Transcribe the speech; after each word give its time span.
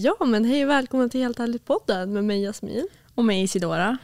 Ja, 0.00 0.16
men 0.26 0.44
hej 0.44 0.64
och 0.64 0.70
välkommen 0.70 1.10
till 1.10 1.20
Helt 1.20 1.40
ärligt-podden 1.40 2.12
med 2.12 2.24
mig 2.24 2.42
Jasmin. 2.42 2.88
Och 3.14 3.24
mig 3.24 3.42
Isidora. 3.42 3.98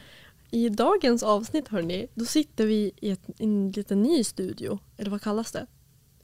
I 0.51 0.69
dagens 0.69 1.23
avsnitt 1.23 1.67
hörni, 1.67 2.07
då 2.13 2.25
sitter 2.25 2.65
vi 2.65 2.91
i 3.01 3.09
ett, 3.11 3.21
en 3.39 3.71
liten 3.71 4.01
ny 4.01 4.23
studio. 4.23 4.79
Eller 4.97 5.11
vad 5.11 5.21
kallas 5.21 5.51
det? 5.51 5.65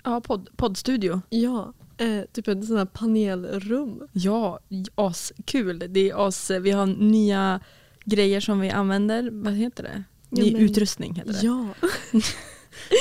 Ja, 0.03 0.21
podd, 0.21 0.49
poddstudio. 0.55 1.21
Ja, 1.29 1.73
eh, 1.97 2.21
typ 2.31 2.47
ett 2.47 2.65
sånt 2.65 2.77
här 2.79 2.85
panelrum. 2.85 4.07
Ja, 4.11 4.59
askul. 4.95 5.83
Det 5.89 6.09
är 6.09 6.27
as, 6.27 6.51
vi 6.51 6.71
har 6.71 6.85
nya 6.85 7.59
grejer 8.05 8.39
som 8.39 8.59
vi 8.59 8.69
använder. 8.69 9.29
Vad 9.31 9.53
heter 9.53 9.83
det? 9.83 10.03
Ja, 10.29 10.43
Ny 10.43 10.51
men- 10.53 10.61
utrustning 10.61 11.15
heter 11.15 11.33
det. 11.33 11.39
Ja, 11.45 11.67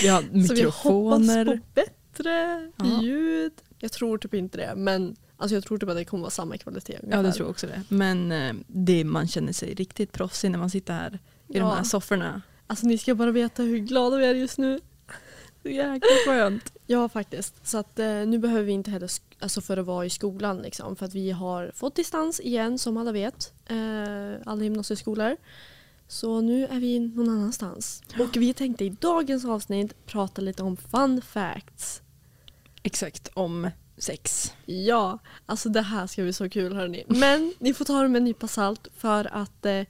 Vi 0.02 0.08
har 0.08 0.22
så 0.22 0.54
vi 0.54 0.62
hoppas 0.62 1.20
mikrofoner. 1.20 1.44
på 1.44 1.58
bättre 1.74 2.70
Ja. 2.76 3.02
ljud. 3.02 3.52
Jag 3.78 3.92
tror 3.92 4.18
typ 4.18 4.34
inte 4.34 4.58
det, 4.58 4.72
men 4.76 5.16
alltså 5.40 5.54
jag 5.54 5.64
tror 5.64 5.78
typ 5.78 5.88
att 5.88 5.96
det 5.96 6.04
kommer 6.04 6.20
vara 6.22 6.30
samma 6.30 6.56
kvalitet. 6.58 6.92
Ja, 6.92 6.98
ungefär. 7.02 7.22
det 7.22 7.32
tror 7.32 7.46
jag 7.46 7.50
också 7.50 7.66
det. 7.66 7.82
Men 7.88 8.32
eh, 8.32 8.54
det, 8.66 9.04
man 9.04 9.28
känner 9.28 9.52
sig 9.52 9.74
riktigt 9.74 10.12
proffsig 10.12 10.50
när 10.50 10.58
man 10.58 10.70
sitter 10.70 10.92
här 10.94 11.18
i 11.48 11.52
de 11.52 11.58
Ja. 11.58 11.74
här 11.74 11.82
sofforna. 11.84 12.42
Alltså 12.66 12.86
ni 12.86 12.98
ska 12.98 13.14
bara 13.14 13.30
veta 13.30 13.62
hur 13.62 13.78
glada 13.78 14.16
vi 14.16 14.24
är 14.26 14.34
just 14.34 14.58
nu. 14.58 14.80
Så 15.62 15.68
jäkla 15.68 16.08
skönt. 16.26 16.72
Ja 16.86 17.08
faktiskt. 17.08 17.66
Så 17.66 17.78
att, 17.78 17.98
eh, 17.98 18.06
nu 18.26 18.38
behöver 18.38 18.62
vi 18.62 18.72
inte 18.72 18.90
heller 18.90 19.10
alltså 19.38 19.60
för 19.60 19.76
att 19.76 19.86
vara 19.86 20.06
i 20.06 20.10
skolan 20.10 20.58
liksom, 20.62 20.96
för 20.96 21.06
att 21.06 21.14
vi 21.14 21.30
har 21.30 21.70
fått 21.74 21.94
distans 21.96 22.40
igen 22.40 22.78
som 22.78 22.96
alla 22.96 23.12
vet. 23.12 23.52
Eh, 23.66 23.76
alla 24.46 24.62
gymnasieskolor. 24.64 25.36
Så 26.08 26.40
nu 26.40 26.66
är 26.66 26.80
vi 26.80 26.98
någon 27.00 27.28
annanstans. 27.28 28.02
Och 28.20 28.36
vi 28.36 28.54
tänkte 28.54 28.84
i 28.84 28.88
dagens 28.90 29.44
avsnitt 29.44 30.06
prata 30.06 30.42
lite 30.42 30.62
om 30.62 30.76
fun 30.76 31.22
facts. 31.22 32.02
Exakt, 32.82 33.28
om 33.34 33.70
sex. 34.02 34.54
Ja, 34.66 35.18
alltså 35.46 35.68
det 35.68 35.82
här 35.82 36.06
ska 36.06 36.22
bli 36.22 36.32
så 36.32 36.48
kul 36.48 36.76
hörni. 36.76 37.04
Men 37.06 37.54
ni 37.58 37.74
får 37.74 37.84
ta 37.84 38.02
det 38.02 38.08
med 38.08 38.18
en 38.18 38.24
nypa 38.24 38.48
salt 38.48 38.88
för 38.96 39.36
att 39.36 39.66
eh, 39.66 39.82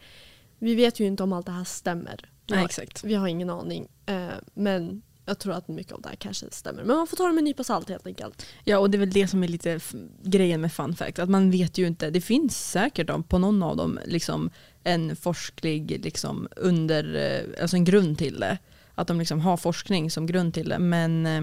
vi 0.59 0.75
vet 0.75 1.01
ju 1.01 1.07
inte 1.07 1.23
om 1.23 1.33
allt 1.33 1.47
det 1.47 1.53
här 1.53 1.65
stämmer. 1.65 2.31
Nej, 2.47 2.65
exakt. 2.65 3.05
vi 3.05 3.15
har 3.15 3.29
ingen 3.29 3.51
aning. 3.51 3.89
Eh, 4.07 4.29
men 4.55 5.03
jag 5.31 5.39
tror 5.39 5.53
att 5.53 5.69
mycket 5.69 5.93
av 5.93 6.03
det 6.03 6.09
här 6.09 6.17
kanske 6.17 6.47
stämmer. 6.51 6.85
Men 6.85 6.97
man 6.97 7.07
får 7.07 7.17
ta 7.17 7.27
det 7.27 7.33
med 7.33 7.39
en 7.39 7.45
nypa 7.45 7.65
salt 7.65 7.89
helt 7.89 8.07
enkelt. 8.07 8.47
Ja, 8.65 8.79
och 8.79 8.91
det 8.91 8.97
är 8.97 8.99
väl 8.99 9.11
det 9.11 9.29
som 9.29 9.45
är 9.45 9.49
lite 9.49 9.81
grejen 10.23 10.61
med 10.61 10.73
fun 10.73 10.97
fact. 10.97 11.19
Att 11.19 11.31
man 11.31 11.51
vet 11.51 11.79
ju 11.79 11.87
inte. 11.87 12.11
Det 12.11 12.21
finns 12.21 12.71
säkert 12.71 13.29
på 13.29 13.39
någon 13.39 13.63
av 13.63 13.77
dem 13.77 13.99
liksom, 14.07 14.51
en 14.85 15.17
forsklig 15.17 16.01
liksom, 16.05 16.49
under, 16.57 17.15
eh, 17.15 17.63
alltså 17.63 17.77
en 17.77 17.85
grund 17.85 18.19
till 18.19 18.41
det. 18.41 18.59
Att 18.95 19.09
de 19.09 19.19
liksom 19.19 19.41
har 19.41 19.57
forskning 19.57 20.11
som 20.11 20.27
grund 20.27 20.55
till 20.55 20.69
det. 20.69 20.79
Men 20.79 21.27
eh, 21.27 21.43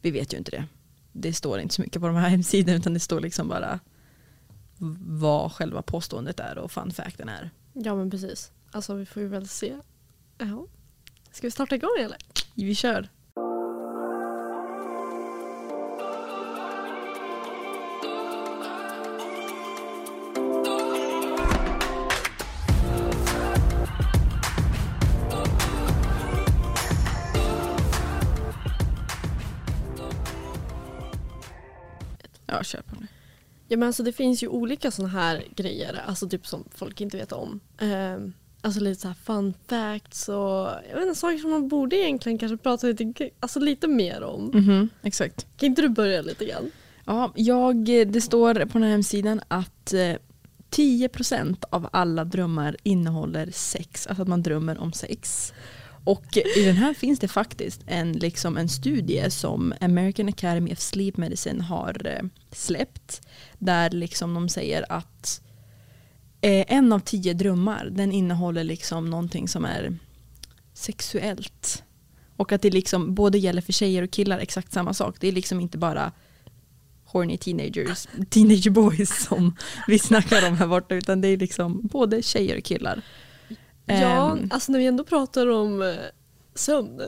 vi 0.00 0.10
vet 0.10 0.34
ju 0.34 0.38
inte 0.38 0.50
det. 0.50 0.64
Det 1.20 1.32
står 1.32 1.60
inte 1.60 1.74
så 1.74 1.82
mycket 1.82 2.00
på 2.00 2.06
de 2.06 2.16
här 2.16 2.28
hemsidorna 2.28 2.76
utan 2.76 2.94
det 2.94 3.00
står 3.00 3.20
liksom 3.20 3.48
bara 3.48 3.80
vad 5.00 5.52
själva 5.52 5.82
påståendet 5.82 6.40
är 6.40 6.58
och 6.58 6.72
fun 6.72 6.90
facten 6.90 7.28
är. 7.28 7.50
Ja 7.72 7.94
men 7.94 8.10
precis. 8.10 8.52
Alltså 8.70 8.94
vi 8.94 9.06
får 9.06 9.22
ju 9.22 9.28
väl 9.28 9.48
se. 9.48 9.76
Ja. 10.38 10.66
Ska 11.32 11.46
vi 11.46 11.50
starta 11.50 11.74
igång 11.74 11.96
eller? 12.00 12.18
Vi 12.54 12.74
kör. 12.74 13.08
Ja 33.76 33.78
men 33.78 33.86
alltså 33.86 34.02
det 34.02 34.12
finns 34.12 34.42
ju 34.42 34.48
olika 34.48 34.90
sådana 34.90 35.12
här 35.12 35.44
grejer. 35.56 36.02
Alltså 36.06 36.28
typ 36.28 36.46
som 36.46 36.64
folk 36.74 37.00
inte 37.00 37.16
vet 37.16 37.32
om. 37.32 37.60
Ehm, 37.78 38.32
alltså 38.60 38.80
lite 38.80 39.00
så 39.00 39.08
här 39.08 39.14
fun 39.14 39.54
facts 39.68 40.28
och 40.28 40.68
jag 40.90 40.94
vet 40.94 41.02
inte, 41.02 41.14
saker 41.14 41.38
som 41.38 41.50
man 41.50 41.68
borde 41.68 41.96
egentligen 41.96 42.38
kanske 42.38 42.56
prata 42.56 42.86
lite, 42.86 43.30
alltså 43.40 43.60
lite 43.60 43.88
mer 43.88 44.22
om. 44.22 44.50
Mhm, 44.54 44.88
exakt. 45.02 45.46
Kan 45.56 45.66
inte 45.66 45.82
du 45.82 45.88
börja 45.88 46.22
lite 46.22 46.44
grann? 46.44 46.70
Ja, 47.04 47.32
jag, 47.34 47.84
det 47.86 48.20
står 48.20 48.54
på 48.54 48.72
den 48.72 48.82
här 48.82 48.90
hemsidan 48.90 49.40
att 49.48 49.92
eh, 49.92 50.14
10% 50.70 51.64
av 51.70 51.88
alla 51.92 52.24
drömmar 52.24 52.76
innehåller 52.82 53.50
sex, 53.50 54.06
alltså 54.06 54.22
att 54.22 54.28
man 54.28 54.42
drömmer 54.42 54.78
om 54.78 54.92
sex. 54.92 55.52
Och 56.04 56.36
i 56.56 56.64
den 56.64 56.76
här 56.76 56.94
finns 56.94 57.18
det 57.18 57.28
faktiskt 57.28 57.80
en, 57.86 58.12
liksom 58.12 58.56
en 58.56 58.68
studie 58.68 59.30
som 59.30 59.74
American 59.80 60.28
Academy 60.28 60.72
of 60.72 60.78
Sleep 60.78 61.16
Medicine 61.16 61.60
har 61.60 62.06
eh, 62.06 62.22
släppt. 62.56 63.20
Där 63.58 63.90
liksom 63.90 64.34
de 64.34 64.48
säger 64.48 64.92
att 64.92 65.40
eh, 66.40 66.64
en 66.68 66.92
av 66.92 67.00
tio 67.00 67.34
drömmar 67.34 67.88
den 67.90 68.12
innehåller 68.12 68.64
liksom 68.64 69.10
någonting 69.10 69.48
som 69.48 69.64
är 69.64 69.98
sexuellt. 70.74 71.82
Och 72.36 72.52
att 72.52 72.62
det 72.62 72.70
liksom 72.70 73.14
både 73.14 73.38
gäller 73.38 73.62
för 73.62 73.72
tjejer 73.72 74.02
och 74.02 74.10
killar 74.10 74.38
exakt 74.38 74.72
samma 74.72 74.94
sak. 74.94 75.16
Det 75.20 75.28
är 75.28 75.32
liksom 75.32 75.60
inte 75.60 75.78
bara 75.78 76.12
horny 77.04 77.38
teenagers, 77.38 78.08
teenager 78.30 78.70
boys 78.70 79.24
som 79.24 79.56
vi 79.86 79.98
snackar 79.98 80.48
om 80.48 80.56
här 80.56 80.66
borta 80.66 80.94
utan 80.94 81.20
det 81.20 81.28
är 81.28 81.36
liksom 81.36 81.80
både 81.86 82.22
tjejer 82.22 82.58
och 82.58 82.64
killar. 82.64 83.02
Ja, 83.86 84.32
Ehm, 84.32 84.48
alltså 84.50 84.72
när 84.72 84.78
vi 84.78 84.86
ändå 84.86 85.04
pratar 85.04 85.46
om 85.46 85.82
eh, 85.82 85.94
sömn 86.54 87.02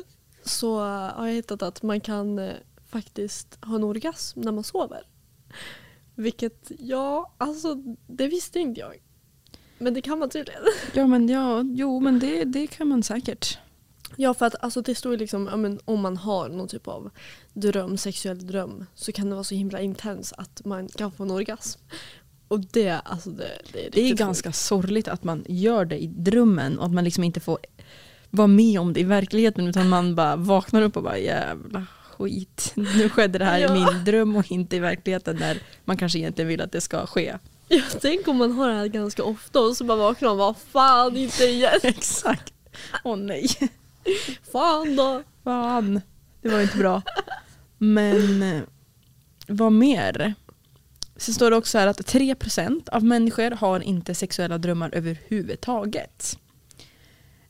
så 0.45 0.79
har 0.81 1.27
jag 1.27 1.35
hittat 1.35 1.63
att 1.63 1.83
man 1.83 2.01
kan 2.01 2.39
eh, 2.39 2.55
faktiskt 2.89 3.59
ha 3.61 3.75
en 3.75 3.85
orgasm 3.85 4.41
när 4.41 4.53
man 4.53 4.65
sover. 4.65 5.03
Vilket, 6.15 6.73
ja, 6.79 7.35
alltså 7.39 7.75
det 8.07 8.27
visste 8.27 8.59
inte 8.59 8.81
jag. 8.81 8.95
Men 9.79 9.95
det 9.95 10.03
kan 10.03 10.19
man 10.19 10.31
tydligen. 10.31 10.63
ja 10.95 11.07
men 11.07 11.29
ja, 11.29 11.63
jo 11.67 12.01
men 12.01 12.19
det, 12.19 12.45
det 12.45 12.67
kan 12.67 12.89
man 12.89 13.03
säkert. 13.03 13.59
Ja, 14.17 14.35
för 14.35 14.47
att 14.47 14.55
alltså, 14.61 14.83
det 14.83 14.95
står 14.95 15.13
ju 15.13 15.19
liksom 15.19 15.45
men, 15.45 15.81
om 15.85 16.01
man 16.01 16.17
har 16.17 16.49
någon 16.49 16.69
typ 16.69 16.89
av 16.89 17.11
dröm, 17.53 17.97
sexuell 17.97 18.47
dröm 18.47 18.85
så 18.95 19.13
kan 19.13 19.29
det 19.29 19.35
vara 19.35 19.45
så 19.45 19.55
himla 19.55 19.81
intens 19.81 20.33
att 20.37 20.65
man 20.65 20.89
kan 20.89 21.13
få 21.13 21.23
en 21.23 21.31
orgasm. 21.31 21.81
Och 22.49 22.61
det, 22.61 23.01
alltså 23.05 23.31
det, 23.31 23.59
det 23.73 23.87
är 23.87 23.91
Det 23.91 24.11
är 24.11 24.15
ganska 24.15 24.53
sorgligt 24.53 25.09
att 25.09 25.25
man 25.25 25.45
gör 25.49 25.85
det 25.85 25.99
i 25.99 26.07
drömmen 26.07 26.79
och 26.79 26.87
att 26.87 26.93
man 26.93 27.05
liksom 27.05 27.25
inte 27.25 27.41
får 27.41 27.59
vara 28.31 28.47
med 28.47 28.81
om 28.81 28.93
det 28.93 29.01
i 29.01 29.05
verkligheten 29.05 29.67
utan 29.69 29.89
man 29.89 30.15
bara 30.15 30.37
vaknar 30.37 30.83
upp 30.83 30.97
och 30.97 31.03
bara 31.03 31.19
jävla 31.19 31.87
skit. 32.19 32.73
Nu 32.77 33.09
skedde 33.09 33.39
det 33.39 33.45
här 33.45 33.59
Ja. 33.59 33.77
i 33.77 33.79
min 33.85 34.05
dröm 34.05 34.37
och 34.37 34.53
inte 34.53 34.77
i 34.77 34.79
verkligheten 34.79 35.37
där 35.37 35.59
man 35.85 35.97
kanske 35.97 36.19
egentligen 36.19 36.49
vill 36.49 36.61
att 36.61 36.73
det 36.73 36.81
ska 36.81 37.07
ske. 37.07 37.37
Ja, 37.69 37.83
tänk 38.01 38.29
om 38.29 38.37
man 38.37 38.53
har 38.53 38.69
det 38.69 38.75
här 38.75 38.87
ganska 38.87 39.25
ofta 39.25 39.61
och 39.61 39.77
så 39.77 39.85
bara 39.85 39.99
vaknar 39.99 40.29
man 40.29 40.33
och 40.33 40.55
bara 40.55 40.55
fan 40.73 41.17
inte 41.17 41.45
igen. 41.45 41.79
Exakt. 41.83 42.55
Åh 43.05 43.17
nej. 43.17 43.49
Fan 44.53 44.97
då. 44.97 45.23
Fan, 45.45 46.01
det 46.43 46.49
var 46.49 46.61
inte 46.61 46.79
bra. 46.79 47.03
Men 47.79 48.43
eh, 48.43 48.63
vad 49.49 49.73
mer? 49.73 50.35
Så 51.17 51.33
står 51.33 51.51
det 51.51 51.57
också 51.57 51.79
här 51.79 51.87
att 51.87 52.01
3% 52.01 52.89
av 52.89 53.05
människor 53.05 53.51
har 53.51 53.81
inte 53.81 54.15
sexuella 54.15 54.59
drömmar 54.59 54.91
överhuvudtaget. 54.95 56.39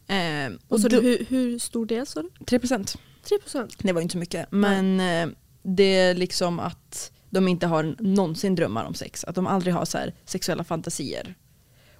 Eh, 0.07 0.53
och 0.69 0.73
Och 0.73 0.81
så 0.81 0.89
då, 0.89 1.01
hur, 1.01 1.27
hur 1.29 1.59
stor 1.59 1.87
del 1.87 2.07
sa 2.07 2.23
du? 2.23 2.31
3% 2.45 2.97
3 3.29 3.39
procent. 3.39 3.75
det 3.79 3.93
var 3.93 4.01
inte 4.01 4.13
så 4.13 4.19
mycket. 4.19 4.47
Men 4.51 5.01
eh, 5.01 5.29
det 5.63 5.97
är 5.97 6.15
liksom 6.15 6.61
att 6.61 7.13
de 7.31 7.49
inte 7.49 7.67
har 7.67 7.97
någonsin 7.99 8.55
drömmar 8.55 8.85
om 8.85 8.95
sex. 8.95 9.25
Att 9.25 9.35
de 9.35 9.47
aldrig 9.47 9.75
har 9.75 9.85
så 9.85 9.99
här 9.99 10.15
sexuella 10.25 10.65
fantasier. 10.65 11.35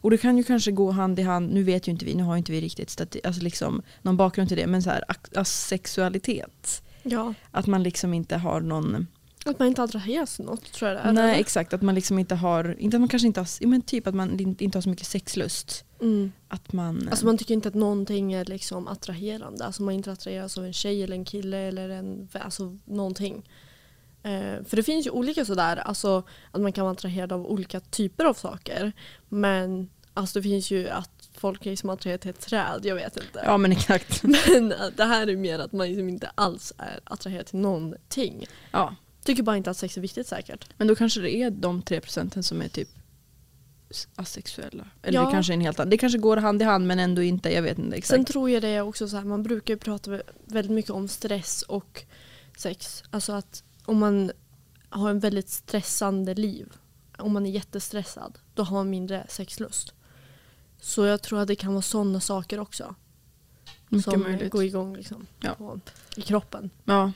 Och 0.01 0.11
det 0.11 0.19
kan 0.19 0.37
ju 0.37 0.45
kanske 0.45 0.71
gå 0.73 0.91
hand 0.91 1.19
i 1.19 1.23
hand, 1.23 1.53
nu 1.55 1.63
vet 1.63 1.89
ju 1.89 1.93
inte 1.93 2.05
vi, 2.05 2.15
nu 2.15 2.23
har 2.23 2.35
ju 2.35 2.39
inte 2.39 2.53
vi 2.53 2.61
riktigt 2.61 2.89
stati- 2.89 3.21
alltså 3.25 3.43
liksom 3.43 3.83
någon 4.03 4.17
bakgrund 4.17 4.49
till 4.49 4.57
det, 4.59 4.67
men 4.67 4.83
så 4.83 4.91
här 4.91 5.05
asexualitet. 5.35 6.83
Ja. 7.03 7.35
Att 7.51 7.67
man 7.67 7.83
liksom 7.83 8.15
inte 8.15 8.37
har 8.37 8.61
någon, 8.61 9.07
Att 9.49 9.59
man 9.59 9.69
inte 9.69 9.83
attraheras 9.83 10.37
till 10.37 10.45
något 10.45 10.73
tror 10.73 10.89
jag 10.91 10.99
det 10.99 11.03
är. 11.03 11.13
nej 11.13 11.25
eller? 11.25 11.41
exakt, 11.41 11.73
att 11.73 11.83
man 11.83 11.95
liksom 11.95 12.19
inte 12.19 12.35
har, 12.35 12.77
inte 12.79 12.97
att 12.97 13.01
man 13.01 13.09
kanske 13.09 13.27
inte 13.27 13.41
har, 13.41 13.67
men 13.67 13.83
typ 13.83 14.07
att 14.07 14.15
man 14.15 14.57
inte 14.59 14.79
har 14.79 14.83
så 14.83 14.89
mycket 14.89 15.07
sexlust. 15.07 15.85
Mm. 16.01 16.33
Att 16.49 16.73
man, 16.73 17.09
Alltså 17.11 17.27
man 17.27 17.39
tycker 17.39 17.55
inte 17.55 17.69
att 17.69 17.75
någonting 17.75 18.33
är 18.33 18.45
liksom 18.45 18.89
attraherande. 18.89 19.65
Alltså 19.65 19.83
man 19.83 19.95
inte 19.95 20.13
attraheras 20.13 20.59
av 20.59 20.65
en 20.65 20.73
tjej 20.73 21.03
eller 21.03 21.17
en 21.17 21.25
kille 21.25 21.59
eller 21.59 21.89
en, 21.89 22.29
alltså 22.33 22.79
någonting. 22.85 23.49
Eh, 24.23 24.65
för 24.65 24.77
det 24.77 24.83
finns 24.83 25.07
ju 25.07 25.11
olika 25.11 25.45
sådär, 25.45 25.77
alltså 25.77 26.23
att 26.51 26.61
man 26.61 26.73
kan 26.73 26.85
vara 26.85 26.93
attraherad 26.93 27.33
av 27.33 27.47
olika 27.47 27.81
typer 27.81 28.25
av 28.25 28.35
saker. 28.35 28.93
Men 29.29 29.89
alltså 30.15 30.39
det 30.39 30.43
finns 30.43 30.71
ju 30.71 30.89
att 30.89 31.29
folk 31.35 31.67
är 31.67 31.71
liksom 31.71 31.91
attraherade 31.91 32.23
till 32.23 32.31
ett 32.31 32.41
träd, 32.41 32.81
jag 32.83 32.95
vet 32.95 33.17
inte. 33.17 33.43
ja 33.45 33.57
men 33.57 33.73
exakt. 33.73 34.23
Men 34.49 34.73
eh, 34.73 34.79
det 34.97 35.05
här 35.05 35.27
är 35.27 35.37
mer 35.37 35.59
att 35.59 35.73
man 35.73 35.89
liksom 35.89 36.09
inte 36.09 36.31
alls 36.35 36.73
är 36.79 37.01
attraherad 37.05 37.47
till 37.47 37.59
någonting. 37.59 38.47
Ja, 38.71 38.95
Tycker 39.29 39.43
bara 39.43 39.57
inte 39.57 39.71
att 39.71 39.77
sex 39.77 39.97
är 39.97 40.01
viktigt 40.01 40.27
säkert. 40.27 40.69
men 40.77 40.87
då 40.87 40.95
kanske 40.95 41.21
det 41.21 41.31
är 41.37 41.51
de 41.51 41.83
tre 41.83 42.01
procenten 42.01 42.43
som 42.43 42.63
är 42.63 42.69
typ 42.69 42.89
asexuella. 44.15 44.87
Eller 45.03 45.19
Ja. 45.19 45.27
det 45.27 45.33
kanske 45.33 45.53
är 45.53 45.55
en 45.55 45.61
helt 45.61 45.81
annan. 45.81 45.91
Det 45.91 45.99
kanske 45.99 46.19
går 46.19 46.37
hand 46.37 46.63
i 46.63 46.65
hand 46.65 46.87
men 46.87 46.99
ändå 46.99 47.23
inte, 47.23 47.51
jag 47.55 47.63
vet 47.63 47.79
inte 47.79 47.97
exakt. 47.97 48.17
Sen 48.17 48.25
tror 48.25 48.51
jag 48.51 48.63
det 48.63 48.69
är 48.69 48.81
också 48.81 49.09
så 49.09 49.17
här, 49.17 49.25
man 49.25 49.43
brukar 49.43 49.75
ju 49.75 49.79
prata 49.79 50.11
vä- 50.11 50.23
väldigt 50.45 50.73
mycket 50.73 50.91
om 50.91 51.09
stress 51.09 51.63
och 51.63 52.05
sex. 52.59 53.03
Alltså 53.11 53.33
att 53.33 53.63
om 53.85 53.99
man 53.99 54.33
har 54.89 55.11
en 55.11 55.21
väldigt 55.21 55.49
stressande 55.49 56.35
liv 56.35 56.73
om 57.19 57.33
man 57.33 57.47
är 57.47 57.51
jättestressad, 57.51 58.39
då 58.55 58.63
har 58.63 58.77
man 58.77 58.91
mindre 58.91 59.27
sexlust. 59.29 59.93
Så 60.81 61.05
jag 61.05 61.23
tror 61.23 61.41
att 61.41 61.49
det 61.49 61.57
kan 61.57 61.73
vara 61.73 61.83
sådana 61.83 62.21
saker 62.21 62.61
också. 62.61 62.95
Mycket 63.89 64.13
som 64.13 64.23
möjligt. 64.23 64.53
går 64.53 64.65
igång 64.65 64.97
liksom, 64.97 65.27
Ja. 65.41 65.55
på, 65.55 65.81
i 66.17 66.23
kroppen. 66.23 66.71
Ja. 66.85 67.13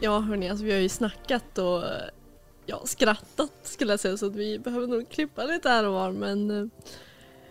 Ja 0.00 0.20
hörni, 0.20 0.48
alltså 0.50 0.64
vi 0.64 0.72
har 0.72 0.78
ju 0.78 0.88
snackat 0.88 1.58
och 1.58 1.82
ja, 2.66 2.82
skrattat 2.86 3.52
skulle 3.62 3.92
jag 3.92 4.00
säga 4.00 4.16
så 4.16 4.26
att 4.26 4.36
vi 4.36 4.58
behöver 4.58 4.86
nog 4.86 5.10
klippa 5.10 5.44
lite 5.44 5.68
här 5.68 5.84
och 5.86 5.92
var 5.92 6.12
men 6.12 6.50
eh, 6.50 6.66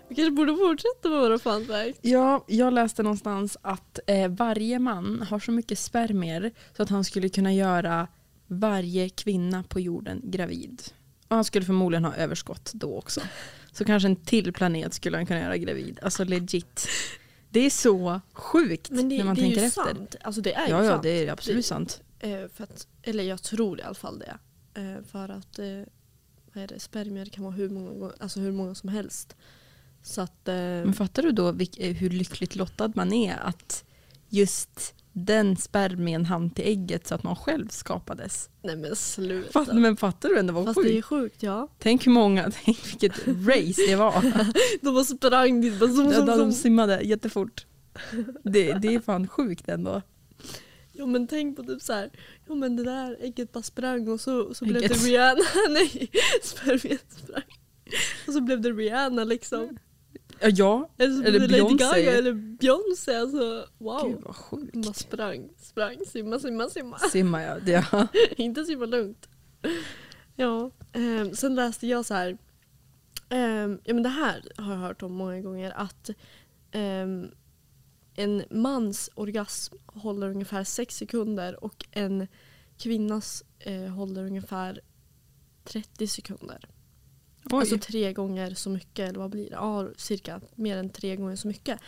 vi 0.09 0.15
kanske 0.15 0.31
borde 0.31 0.55
fortsätta 0.55 1.09
med 1.09 1.19
våra 1.21 1.39
fun 1.39 1.65
facts. 1.65 1.99
Ja, 2.01 2.43
jag 2.47 2.73
läste 2.73 3.03
någonstans 3.03 3.57
att 3.61 3.99
eh, 4.07 4.27
varje 4.29 4.79
man 4.79 5.21
har 5.29 5.39
så 5.39 5.51
mycket 5.51 5.79
spermier 5.79 6.51
så 6.77 6.83
att 6.83 6.89
han 6.89 7.03
skulle 7.03 7.29
kunna 7.29 7.53
göra 7.53 8.07
varje 8.47 9.09
kvinna 9.09 9.63
på 9.63 9.79
jorden 9.79 10.21
gravid. 10.23 10.81
Och 11.27 11.35
han 11.35 11.43
skulle 11.45 11.65
förmodligen 11.65 12.05
ha 12.05 12.15
överskott 12.15 12.71
då 12.73 12.97
också. 12.97 13.21
Så 13.71 13.85
kanske 13.85 14.07
en 14.09 14.15
till 14.15 14.53
planet 14.53 14.93
skulle 14.93 15.17
han 15.17 15.25
kunna 15.25 15.39
göra 15.39 15.57
gravid. 15.57 15.99
Alltså 16.01 16.23
legit. 16.23 16.87
Det 17.49 17.59
är 17.59 17.69
så 17.69 18.21
sjukt 18.33 18.89
Men 18.89 19.09
det, 19.09 19.17
när 19.17 19.23
man 19.25 19.35
det 19.35 19.41
är 19.41 19.43
tänker 19.43 19.61
ju 19.61 19.67
efter. 19.67 19.83
sant. 19.83 20.15
Alltså 20.21 20.41
det 20.41 20.53
är 20.53 20.67
Ja, 20.69 20.79
ju 20.79 20.85
ja, 20.85 20.91
sant. 20.91 21.03
det 21.03 21.09
är 21.27 21.31
absolut 21.31 21.57
Det- 21.59 21.63
sant. 21.63 22.01
Eh, 22.19 22.47
för 22.53 22.63
att, 22.63 22.87
eller 23.03 23.23
jag 23.23 23.41
tror 23.43 23.79
i 23.79 23.83
alla 23.83 23.95
fall 23.95 24.19
det. 24.19 24.37
Eh, 24.81 25.03
för 25.11 25.29
att 25.29 25.59
eh, 25.59 25.81
vad 26.53 26.63
är 26.63 26.67
det, 26.67 26.79
spermier 26.79 27.25
kan 27.25 27.43
vara 27.43 27.53
hur 27.53 27.69
många, 27.69 28.11
alltså 28.19 28.39
hur 28.39 28.51
många 28.51 28.75
som 28.75 28.89
helst. 28.89 29.35
Så 30.03 30.21
att, 30.21 30.41
Men 30.45 30.93
fattar 30.93 31.23
du 31.23 31.31
då 31.31 31.51
hur 31.77 32.09
lyckligt 32.09 32.55
lottad 32.55 32.91
man 32.95 33.13
är 33.13 33.37
att 33.37 33.83
just 34.29 34.95
den 35.13 35.57
spermien 35.57 36.25
hann 36.25 36.49
till 36.49 36.65
ägget 36.67 37.07
så 37.07 37.15
att 37.15 37.23
man 37.23 37.35
själv 37.35 37.67
skapades? 37.67 38.49
nej 38.61 38.75
men 38.75 38.95
sluta. 38.95 39.51
Fatt, 39.51 39.75
men 39.75 39.97
fattar 39.97 40.29
du 40.29 40.39
ändå 40.39 40.53
vad 40.53 40.65
Fast 40.65 40.83
det 40.83 40.89
är 40.89 41.01
sjukt? 41.01 41.07
sjukt 41.07 41.43
ja. 41.43 41.67
Tänk 41.79 42.07
hur 42.07 42.11
många, 42.11 42.51
tänk 42.65 42.87
vilket 42.87 43.27
race 43.27 43.81
det 43.87 43.95
var. 43.95 44.21
De 44.81 44.93
bara 44.93 45.03
sprang 45.03 45.61
dit 45.61 45.79
bara 45.79 45.89
zoom, 45.89 46.11
Ja, 46.11 46.25
zoom, 46.25 46.37
de 46.37 46.51
simmade 46.51 47.01
jättefort. 47.01 47.65
Det, 48.43 48.73
det 48.73 48.95
är 48.95 48.99
fan 48.99 49.27
sjukt 49.27 49.69
ändå. 49.69 50.01
Ja 50.97 51.05
men 51.05 51.27
tänk 51.27 51.55
på 51.55 51.63
typ 51.63 51.81
så 51.81 51.93
här. 51.93 52.09
Ja 52.47 52.55
men 52.55 52.75
det 52.75 52.83
där 52.83 53.17
ägget 53.19 53.51
bara 53.51 53.63
sprang 53.63 54.07
och 54.07 54.21
så, 54.21 54.53
så 54.53 54.65
blev 54.65 54.81
det 54.81 54.87
Rihanna. 54.87 55.41
Nej, 55.69 56.09
spermien 56.43 56.99
sprang. 57.09 57.43
Och 58.27 58.33
så 58.33 58.41
blev 58.41 58.61
det 58.61 58.71
Rihanna 58.71 59.23
liksom. 59.23 59.77
Ja, 60.39 60.49
ja. 60.49 60.89
Eller 60.97 61.25
Eller 61.25 61.39
Lady 61.39 61.53
Beyoncé. 61.53 61.75
Gaga 61.85 62.17
eller 62.17 62.33
Beyoncé. 62.33 63.15
Alltså 63.15 63.65
wow. 63.77 64.07
Gud 64.09 64.21
vad 64.21 64.35
sjukt. 64.35 64.75
Man 64.75 64.93
sprang, 64.93 65.49
sprang, 65.57 65.97
simma, 66.07 66.39
simma, 66.39 66.69
simma. 66.69 66.99
Simmar 66.99 67.41
jag. 67.41 67.63
Det, 67.65 67.85
ja. 67.91 68.07
Inte 68.37 68.65
simma 68.65 68.85
lugnt. 68.85 69.29
Ja, 70.35 70.71
ehm, 70.93 71.33
sen 71.35 71.55
läste 71.55 71.87
jag 71.87 72.05
så 72.05 72.13
här. 72.13 72.37
ehm, 73.29 73.79
ja 73.83 73.93
men 73.93 74.03
det 74.03 74.09
här 74.09 74.43
har 74.57 74.71
jag 74.73 74.79
hört 74.79 75.01
om 75.01 75.13
många 75.13 75.41
gånger 75.41 75.71
att 75.75 76.09
ehm, 76.71 77.27
en 78.17 78.43
mans 78.49 79.09
orgasm 79.15 79.75
håller 79.85 80.29
ungefär 80.29 80.63
sex 80.63 80.95
sekunder 80.95 81.63
och 81.63 81.85
en 81.91 82.27
kvinnas 82.77 83.43
eh, 83.59 83.87
håller 83.87 84.23
ungefär 84.23 84.81
30 85.63 86.07
sekunder. 86.07 86.69
Oj. 87.43 87.59
Alltså 87.59 87.77
tre 87.77 88.13
gånger 88.13 88.53
så 88.53 88.69
mycket, 88.69 89.09
eller 89.09 89.19
vad 89.19 89.29
blir 89.29 89.49
det? 89.49 89.55
Ja, 89.55 89.89
cirka 89.97 90.41
mer 90.55 90.77
än 90.77 90.89
tre 90.89 91.15
gånger 91.15 91.35
så 91.35 91.47
mycket. 91.47 91.79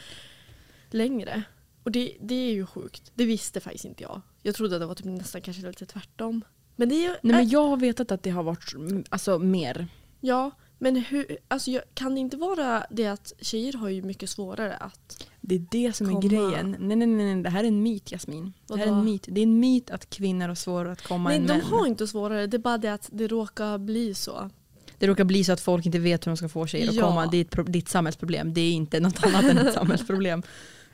Längre. 0.90 1.44
Och 1.84 1.92
det, 1.92 2.18
det 2.22 2.36
är 2.36 2.54
ju 2.54 2.66
sjukt. 2.66 3.12
Det 3.16 3.26
visste 3.26 3.60
faktiskt 3.60 3.86
inte 3.86 4.04
jag. 4.04 4.22
Jag 4.42 4.56
trodde 4.56 4.76
att 4.76 4.82
det 4.82 4.86
var 4.86 4.96
typ 4.96 5.06
nästan 5.06 5.42
kanske 5.42 5.68
lite 5.68 5.86
tvärtom. 5.86 6.42
Men 6.76 6.90
det 6.90 6.96
är 6.96 7.02
ju... 7.02 7.10
Nej, 7.10 7.20
men 7.22 7.50
jag 7.50 7.68
har 7.68 7.78
vetat 7.78 8.12
att 8.12 8.24
det 8.24 8.30
har 8.30 8.44
varit 8.44 8.74
mm, 8.74 9.04
alltså, 9.10 9.40
mer. 9.40 9.88
Ja, 10.20 10.52
men 10.78 10.96
hur, 10.96 11.38
alltså 11.48 11.82
kan 11.94 12.14
det 12.14 12.20
inte 12.20 12.38
vara 12.38 12.86
det 12.90 13.08
att 13.08 13.34
tjejer 13.42 13.74
har 13.74 13.90
ju 13.90 14.02
mycket 14.02 14.30
svårare 14.30 14.76
att... 14.76 15.29
Det 15.42 15.56
är 15.56 15.66
det 15.72 15.96
som 15.96 16.08
Komma. 16.08 16.20
är 16.20 16.30
grejen. 16.30 16.76
Nej, 16.80 16.96
nej, 16.98 17.08
nej, 17.08 17.34
nej, 17.36 17.44
det 17.44 17.50
här 17.50 17.64
är 17.64 17.68
en 17.68 17.84
myt 17.84 18.10
Jasmin. 18.12 18.54
Det 18.68 18.78
här 18.78 18.86
är 18.88 18.92
en 18.92 19.06
myt. 19.06 19.26
Det 19.30 19.42
är 19.42 19.44
en 19.44 19.60
myt 19.60 19.90
att 19.92 20.10
kvinnor 20.10 20.48
har 20.48 20.56
svårare 20.56 20.92
att 20.92 21.02
komma 21.08 21.30
Nej, 21.30 21.38
än 21.38 21.48
de 21.48 21.54
män. 21.54 21.62
har 21.66 21.88
inte 21.88 22.08
svårare. 22.08 22.48
Det 22.48 22.58
är 22.58 22.60
bara 22.60 22.78
det 22.78 22.94
att 22.94 23.10
det 23.12 23.28
råkar 23.28 23.78
bli 23.78 24.14
så. 24.14 24.50
Det 24.98 25.08
råkar 25.08 25.24
bli 25.24 25.44
så 25.44 25.54
att 25.54 25.62
folk 25.62 25.86
inte 25.86 26.00
vet 26.00 26.26
hur 26.28 26.32
de 26.32 26.38
ska 26.38 26.50
få 26.50 26.68
tjejer 26.68 26.90
att 26.90 26.96
Ja. 26.96 27.08
komma. 27.08 27.28
Det 27.28 27.38
är 27.38 27.42
ett, 27.42 27.50
pro- 27.50 27.64
ditt 27.64 27.90
samhällsproblem. 27.90 28.54
Det 28.54 28.62
är 28.62 28.72
inte 28.72 29.00
något 29.00 29.24
annat 29.24 29.44
än 29.46 29.58
ett 29.58 29.74
samhällsproblem. 29.74 30.44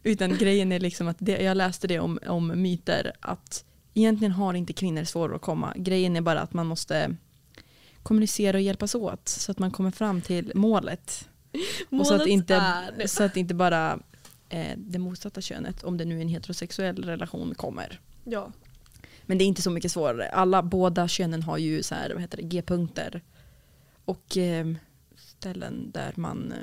Utan 0.04 0.38
grejen 0.38 0.72
är 0.72 0.80
liksom 0.80 1.08
att 1.08 1.18
det, 1.20 1.42
jag 1.42 1.58
läste 1.58 1.88
det 1.88 2.00
om, 2.00 2.20
om 2.28 2.62
myter. 2.62 3.12
Att 3.20 3.66
egentligen 3.94 4.32
har 4.32 4.54
inte 4.54 4.74
kvinnor 4.74 5.04
svårare 5.04 5.36
att 5.36 5.42
komma. 5.42 5.74
Grejen 5.76 6.16
är 6.16 6.22
bara 6.22 6.40
att 6.42 6.54
man 6.54 6.68
måste 6.68 7.16
kommunicera 8.04 8.58
och 8.58 8.62
hjälpas 8.62 8.96
åt. 8.96 9.28
Så 9.30 9.52
att 9.52 9.60
man 9.60 9.72
kommer 9.72 9.92
fram 9.92 10.22
till 10.22 10.52
målet. 10.56 11.28
och 11.90 12.08
så 12.08 12.14
att, 12.14 12.20
Målet 12.20 12.28
inte, 12.28 12.56
är... 12.56 13.08
så 13.08 13.24
att 13.24 13.38
inte 13.38 13.54
bara 13.54 14.00
eh, 14.50 14.78
det 14.78 15.00
motsatta 15.00 15.42
könet, 15.42 15.84
om 15.84 15.98
det 15.98 16.06
nu 16.06 16.18
är 16.18 16.22
en 16.22 16.28
heterosexuell 16.28 17.04
relation, 17.04 17.56
kommer. 17.56 18.02
Ja. 18.24 18.52
Men 19.22 19.38
det 19.38 19.44
är 19.44 19.46
inte 19.46 19.62
så 19.62 19.72
mycket 19.72 19.92
svårare. 19.92 20.30
Alla, 20.30 20.64
båda 20.64 21.08
könen 21.08 21.44
har 21.44 21.58
ju 21.58 21.84
så 21.84 21.96
här, 21.96 22.10
vad 22.10 22.22
heter 22.22 22.38
det, 22.38 22.44
G-punkter. 22.44 23.22
Och 24.06 24.38
eh, 24.38 24.68
ställen 25.16 25.92
där 25.92 26.14
man 26.16 26.54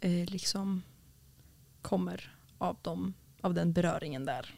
eh, 0.00 0.20
eh, 0.20 0.26
liksom 0.26 0.82
kommer 1.82 2.36
av, 2.58 2.76
dem, 2.82 3.14
av 3.40 3.54
den 3.54 3.72
beröringen 3.72 4.24
där. 4.24 4.54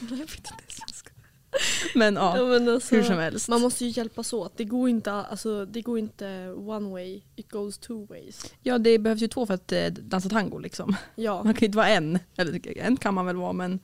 Jag 0.00 0.08
vet 0.08 0.20
inte 0.36 0.50
ens 0.50 1.04
Men 1.94 2.14
ja, 2.14 2.38
Ja, 2.38 2.46
men 2.46 2.68
alltså, 2.68 2.96
hur 2.96 3.02
som 3.02 3.18
helst. 3.18 3.48
Man 3.48 3.60
måste 3.60 3.84
ju 3.84 3.90
hjälpas 3.90 4.32
åt. 4.32 4.56
Det 4.56 4.64
går 4.64 4.88
inte, 4.88 5.12
alltså, 5.12 5.66
det 5.66 5.82
går 5.82 5.98
inte 5.98 6.48
one 6.56 6.90
way, 6.90 7.22
it 7.36 7.50
goes 7.50 7.78
two 7.78 8.06
ways. 8.08 8.54
Ja, 8.62 8.78
det 8.78 8.98
behövs 8.98 9.22
ju 9.22 9.28
två 9.28 9.46
för 9.46 9.54
att 9.54 9.72
eh, 9.72 9.86
dansa 9.86 10.28
tango 10.28 10.58
liksom. 10.58 10.96
Ja, 11.14 11.42
Man 11.44 11.54
kan 11.54 11.60
ju 11.60 11.66
inte 11.66 11.76
vara 11.78 11.88
en. 11.88 12.18
Eller 12.36 12.78
en 12.78 12.96
kan 12.96 13.14
man 13.14 13.26
väl 13.26 13.36
vara 13.36 13.52
men 13.52 13.80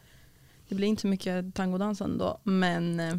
det 0.68 0.74
blir 0.74 0.88
inte 0.88 1.02
så 1.02 1.08
mycket 1.08 1.54
tangodansande 1.54 2.18
då. 2.24 2.40
Men 2.42 3.00
eh, 3.00 3.16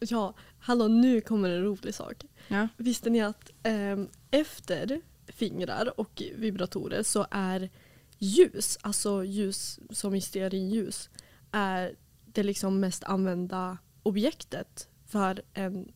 ja. 0.00 0.34
Hallå, 0.60 0.88
nu 0.88 1.20
kommer 1.20 1.50
en 1.50 1.62
rolig 1.62 1.94
sak. 1.94 2.24
ja. 2.48 2.68
Visste 2.76 3.10
ni 3.10 3.20
att 3.20 3.50
ehm, 3.62 4.08
efter 4.30 5.00
fingrar 5.26 6.00
och 6.00 6.22
vibratorer 6.36 7.02
så 7.02 7.26
är 7.30 7.70
ljus, 8.18 8.78
alltså 8.80 9.24
ljus 9.24 9.78
som 9.90 10.14
i 10.14 10.20
stearinljus, 10.20 11.10
är 11.52 11.94
det 12.24 12.42
liksom 12.42 12.80
mest 12.80 13.04
använda 13.04 13.78
objektet 14.02 14.88
för, 15.06 15.42
en, 15.54 15.92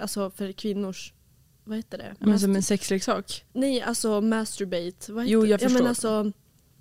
alltså 0.00 0.30
för 0.30 0.52
kvinnors, 0.52 1.12
vad 1.64 1.76
heter 1.76 1.98
det? 1.98 2.14
Men 2.18 2.40
som 2.40 2.56
en 2.56 2.62
sexleksak. 2.62 3.44
Nej, 3.52 3.82
alltså 3.82 4.20
masturbate. 4.20 5.12
Vad 5.12 5.24
heter 5.24 5.32
Jo, 5.32 5.42
det? 5.42 5.48
jag 5.48 5.60
Ja, 5.60 5.64
förstår. 5.64 5.78
men 5.80 5.88
alltså, 5.88 6.32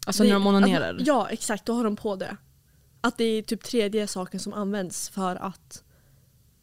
Alltså 0.07 0.23
det- 0.23 0.29
när 0.29 0.33
de 0.35 0.47
onanerar. 0.47 0.95
Att, 0.95 1.07
ja, 1.07 1.29
exakt. 1.29 1.65
Då 1.65 1.73
har 1.73 1.83
de 1.83 1.95
på 1.95 2.15
det. 2.15 2.37
Att 3.01 3.17
det 3.17 3.23
är 3.23 3.41
typ 3.41 3.63
tredje 3.63 4.07
saken 4.07 4.39
som 4.39 4.53
används 4.53 5.09
för 5.09 5.35
att 5.35 5.83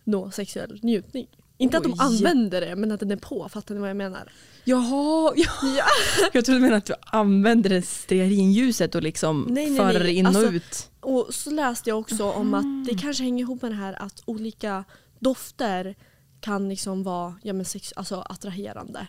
nå 0.04 0.30
sexuell 0.30 0.78
njutning. 0.82 1.26
Inte 1.62 1.76
att 1.76 1.82
de 1.82 1.94
använder 2.00 2.60
det, 2.60 2.76
men 2.76 2.92
att 2.92 3.00
den 3.00 3.10
är 3.10 3.16
på. 3.16 3.48
Fattar 3.48 3.74
ni 3.74 3.80
vad 3.80 3.90
jag 3.90 3.96
menar? 3.96 4.32
Jaha, 4.64 5.32
ja. 5.36 5.50
Ja. 5.76 5.84
jag 6.32 6.44
trodde 6.44 6.58
du 6.58 6.62
menade 6.62 6.76
att 6.76 6.84
du 6.84 6.94
använder 7.06 7.70
det 7.70 7.82
stearinljuset 7.82 8.94
och 8.94 9.02
liksom 9.02 9.46
Nej, 9.50 9.70
nej, 9.70 9.76
för 9.76 10.00
nej. 10.00 10.14
in 10.16 10.26
Alltså- 10.26 10.46
och 10.46 10.52
ut. 10.52 10.90
Och 11.00 11.26
så 11.34 11.50
läste 11.50 11.90
jag 11.90 11.98
också 11.98 12.30
om 12.30 12.54
att 12.54 12.86
det 12.86 12.98
kanske 13.02 13.22
hänger 13.22 13.40
ihop 13.44 13.62
med 13.62 13.70
det 13.70 13.74
här 13.76 14.02
att 14.02 14.22
olika 14.24 14.84
dofter 15.18 15.94
kan 16.40 16.68
liksom 16.68 17.02
vara 17.02 17.34
ja, 17.42 17.52
men 17.52 17.64
sex, 17.64 17.92
alltså 17.96 18.16
attraherande. 18.20 19.06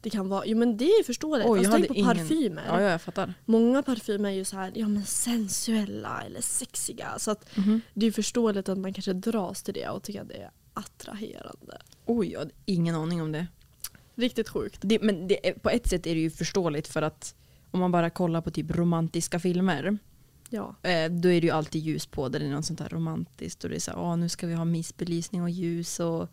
Det 0.00 0.10
kan 0.10 0.28
vara, 0.28 0.46
jo 0.46 0.58
men 0.58 0.76
det 0.76 0.84
är 0.84 1.04
förståeligt. 1.04 1.48
Oj, 1.48 1.58
jag 1.58 1.64
Fast 1.66 1.76
tänk 1.76 1.88
på 1.88 1.94
ingen- 1.94 2.06
parfymer. 2.16 2.62
Ja, 2.68 2.80
ja, 2.82 2.90
jag 2.90 3.02
fattar. 3.02 3.34
Många 3.44 3.82
parfymer 3.82 4.28
är 4.28 4.34
ju 4.34 4.44
så 4.44 4.56
här, 4.56 4.72
ja 4.74 4.88
men 4.88 5.04
sensuella 5.06 6.22
eller 6.26 6.40
sexiga. 6.40 7.08
Så 7.18 7.30
att 7.30 7.56
Mhm. 7.56 7.80
det 7.94 8.06
är 8.06 8.12
förståeligt 8.12 8.68
att 8.68 8.78
man 8.78 8.92
kanske 8.94 9.12
dras 9.12 9.62
till 9.62 9.74
det 9.74 9.88
och 9.88 10.02
tycker 10.02 10.22
att 10.22 10.28
det 10.28 10.34
är 10.42 10.50
attraherande. 10.76 11.78
Oj, 12.06 12.32
jag 12.32 12.38
hade 12.38 12.50
ingen 12.64 12.94
aning 12.94 13.22
om 13.22 13.32
det. 13.32 13.46
Riktigt 14.14 14.48
sjukt. 14.48 14.78
det 14.82 15.02
men 15.02 15.28
det, 15.28 15.62
på 15.62 15.70
ett 15.70 15.88
sätt 15.88 16.06
är 16.06 16.14
det 16.14 16.20
ju 16.20 16.30
förståeligt 16.30 16.88
för 16.88 17.02
att 17.02 17.34
om 17.70 17.80
man 17.80 17.92
bara 17.92 18.10
kollar 18.10 18.40
på 18.40 18.50
typ 18.50 18.70
romantiska 18.70 19.40
filmer 19.40 19.98
Ja. 20.50 20.74
eh, 20.82 21.10
då 21.12 21.28
är 21.28 21.40
det 21.40 21.46
ju 21.46 21.50
alltid 21.50 21.82
ljus 21.82 22.06
på 22.06 22.28
där 22.28 22.38
det 22.40 22.46
är 22.46 22.50
något 22.50 22.64
sånt 22.66 22.80
här 22.80 22.88
romantiskt 22.88 23.64
och 23.64 23.70
det 23.70 23.76
är 23.76 23.80
så 23.80 23.90
här, 23.90 23.98
"Åh, 23.98 24.16
nu 24.16 24.28
ska 24.28 24.46
vi 24.46 24.54
ha 24.54 24.64
missbelysning 24.64 25.42
och 25.42 25.50
ljus 25.50 26.00
och 26.00 26.28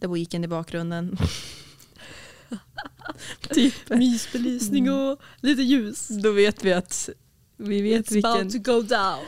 The 0.00 0.06
Weeknd 0.06 0.44
i 0.44 0.48
bakgrunden. 0.48 1.16
typ. 3.50 3.88
Mysbelysning 3.88 4.90
och 4.92 5.20
lite 5.40 5.62
ljus. 5.62 6.08
Då 6.08 6.32
vet 6.32 6.64
vi 6.64 6.72
att 6.72 7.08
vi 7.56 7.82
vet 7.82 8.10
It's 8.10 8.18
about 8.18 8.44
vilken... 8.44 8.64
to 8.64 8.72
go 8.72 8.82
down. 8.82 9.24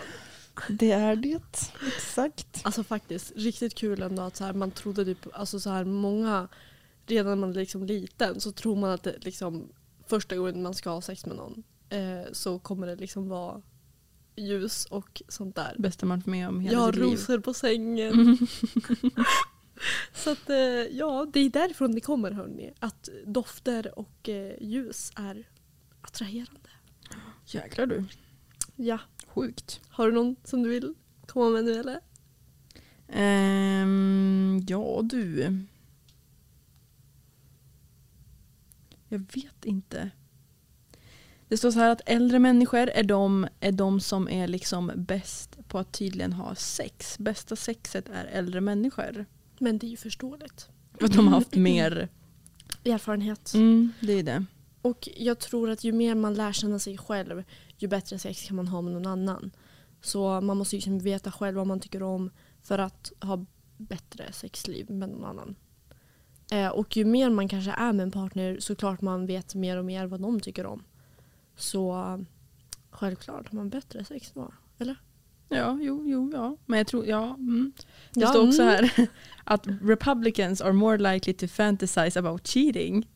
Det 0.69 0.91
är 0.91 1.17
det. 1.17 1.73
Exakt. 1.87 2.61
Alltså 2.63 2.85
faktiskt 2.85 3.33
riktigt 3.37 3.75
kul 3.75 4.03
ändå 4.03 4.23
att 4.23 4.37
så 4.37 4.45
här, 4.45 4.53
man 4.53 4.71
trodde 4.71 5.05
typ, 5.05 5.27
alltså 5.33 5.61
så 5.61 5.71
här 5.71 5.85
många, 5.85 6.49
redan 7.07 7.27
när 7.27 7.37
man 7.37 7.51
är 7.51 7.55
liksom 7.55 7.87
liten 7.87 8.41
så 8.41 8.53
tror 8.53 8.77
man 8.77 8.91
att 8.91 9.03
det 9.03 9.25
liksom 9.25 9.69
första 10.07 10.37
gången 10.37 10.63
man 10.63 10.75
ska 10.75 10.91
ha 10.91 11.01
sex 11.01 11.27
med 11.27 11.37
någon 11.37 11.63
eh, 11.89 12.33
så 12.33 12.59
kommer 12.59 12.87
det 12.87 12.97
liksom 12.97 13.29
vara 13.29 13.63
ljus 14.37 14.85
och 14.85 15.23
sånt 15.29 15.57
där. 15.57 15.75
Bästa 15.79 16.07
man 16.07 16.19
varit 16.19 16.27
med 16.27 16.49
om 16.49 16.61
hela 16.61 16.73
Jag 16.73 16.81
har 16.81 16.93
sitt 16.93 17.03
liv. 17.03 17.13
rosor 17.13 17.39
på 17.39 17.55
sängen. 17.55 18.13
Mm. 18.13 18.37
Så 20.15 20.31
att 20.31 20.51
eh, 20.51 20.57
ja, 20.99 21.27
det 21.33 21.41
är 21.41 21.51
därifrån 21.51 21.95
det 21.95 22.01
kommer 22.01 22.31
hörni. 22.31 22.73
Att 22.79 23.09
dofter 23.27 23.99
och 23.99 24.29
eh, 24.29 24.53
ljus 24.61 25.13
är 25.17 25.49
attraherande. 26.01 26.71
Jäklar 27.47 27.87
du. 27.87 28.05
Ja. 28.81 29.01
Sjukt. 29.27 29.81
Har 29.89 30.07
du 30.07 30.13
någon 30.13 30.37
som 30.45 30.63
du 30.63 30.69
vill 30.69 30.95
komma 31.27 31.51
med 31.51 31.65
nu 31.65 31.75
eller? 31.75 32.01
Ehm, 33.09 34.65
ja 34.69 35.01
du. 35.05 35.57
Jag 39.09 39.19
vet 39.19 39.65
inte. 39.65 40.11
Det 41.49 41.57
står 41.57 41.71
så 41.71 41.79
här 41.79 41.91
att 41.91 42.01
äldre 42.07 42.39
människor 42.39 42.89
är 42.89 43.03
de, 43.03 43.49
är 43.61 43.73
de 43.73 44.01
som 44.01 44.29
är 44.29 44.49
liksom 44.49 44.93
bäst 44.97 45.69
på 45.69 45.79
att 45.79 45.93
tydligen 45.93 46.33
ha 46.33 46.55
sex. 46.55 47.19
Bästa 47.19 47.57
sexet 47.57 48.09
är 48.09 48.25
äldre 48.25 48.61
människor. 48.61 49.27
Men 49.59 49.79
det 49.79 49.87
är 49.87 49.91
ju 49.91 49.97
förståeligt. 49.97 50.69
För 50.99 51.05
att 51.07 51.13
de 51.13 51.29
har 51.29 51.35
haft 51.35 51.55
mer. 51.55 52.09
Erfarenhet. 52.85 53.55
Mm, 53.55 53.93
det 54.01 54.13
är 54.13 54.23
det. 54.23 54.45
Och 54.83 55.09
jag 55.17 55.39
tror 55.39 55.71
att 55.71 55.85
ju 55.85 55.93
mer 55.93 56.15
man 56.15 56.35
lär 56.35 56.53
känna 56.53 56.79
sig 56.79 56.99
själv 56.99 57.45
ju 57.77 57.89
bättre 57.89 58.19
sex 58.19 58.47
kan 58.47 58.57
man 58.57 58.69
ha 58.69 58.83
med 58.83 58.93
någon 58.93 59.07
annan. 59.07 59.51
Så 60.01 60.41
man 60.41 60.57
måste 60.57 60.77
ju 60.77 60.79
liksom 60.79 60.99
veta 60.99 61.33
själv 61.33 61.57
vad 61.57 61.67
man 61.67 61.81
tycker 61.81 62.03
om 62.03 62.31
för 62.63 62.79
att 62.79 63.13
ha 63.21 63.45
bättre 63.77 64.33
sexliv 64.33 64.91
med 64.91 65.09
någon 65.09 65.25
annan. 65.25 65.57
Eh, 66.53 66.69
och 66.69 66.97
ju 66.97 67.05
mer 67.05 67.31
man 67.31 67.49
kanske 67.49 67.71
är 67.71 67.93
med 67.93 68.03
en 68.05 68.11
partner 68.11 68.57
så 68.61 68.75
klart 68.75 69.01
man 69.01 69.27
vet 69.27 69.55
mer 69.55 69.77
och 69.77 69.85
mer 69.85 70.07
vad 70.07 70.21
de 70.21 70.41
tycker 70.41 70.67
om. 70.67 70.85
Så 71.57 72.25
självklart 72.91 73.49
har 73.49 73.57
man 73.57 73.71
bättre 73.71 74.05
sex 74.05 74.33
då. 74.35 74.53
Eller? 74.79 74.97
Ja, 75.49 75.79
jo, 75.81 76.03
jo, 76.07 76.31
ja. 76.35 76.57
Men 76.67 76.79
jag 76.79 76.87
tror, 76.87 77.07
ja. 77.07 77.35
Mm. 77.35 77.73
Det 78.13 78.21
Ja, 78.21 78.29
står 78.29 78.49
också 78.49 78.63
mm. 78.63 78.75
här 78.75 79.09
att 79.45 79.67
republicans 79.67 80.61
are 80.61 80.73
more 80.73 81.13
likely 81.13 81.33
to 81.35 81.49
fantasize 81.49 82.19
about 82.19 82.47
cheating. 82.47 83.09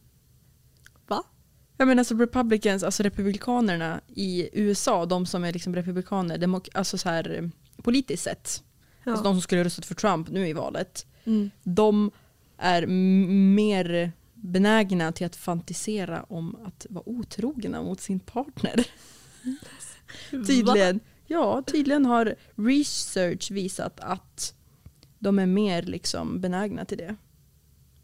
Va? 1.83 1.85
Jag 1.85 1.89
menar 1.89 2.01
alltså 2.01 2.15
republicans, 2.15 2.83
alltså 2.83 3.03
republikanerna 3.03 4.01
i 4.15 4.49
USA, 4.53 5.07
de 5.07 5.27
som 5.27 5.45
är 5.45 5.53
liksom 5.53 5.75
republikaner, 5.75 6.39
demok- 6.39 6.71
alltså 6.75 6.99
så 6.99 7.09
här 7.09 7.51
politiskt 7.83 8.23
sett, 8.23 8.63
Ja. 9.05 9.11
alltså 9.13 9.25
de 9.25 9.35
som 9.35 9.43
skulle 9.43 9.65
röstat 9.65 9.87
för 9.87 9.95
Trump 9.95 10.31
nu 10.31 10.49
i 10.49 10.53
valet, 10.53 11.07
Mm. 11.25 11.51
de 11.63 12.11
är 12.59 12.87
mer 12.87 14.13
benägna 14.35 15.13
till 15.13 15.27
att 15.27 15.37
fantisera 15.37 16.23
om 16.29 16.57
att 16.67 16.87
vara 16.91 17.09
otrogna 17.09 17.83
mot 17.83 18.01
sin 18.01 18.21
partner. 18.21 18.87
Tydligen, 20.31 21.01
ja, 21.27 21.63
tydligen 21.67 22.07
har 22.07 22.35
research 22.57 23.51
visat 23.51 24.01
att 24.01 24.55
de 25.19 25.39
är 25.39 25.47
mer 25.47 25.83
liksom 25.83 26.41
benägna 26.41 26.85
till 26.85 26.99
det. 26.99 27.17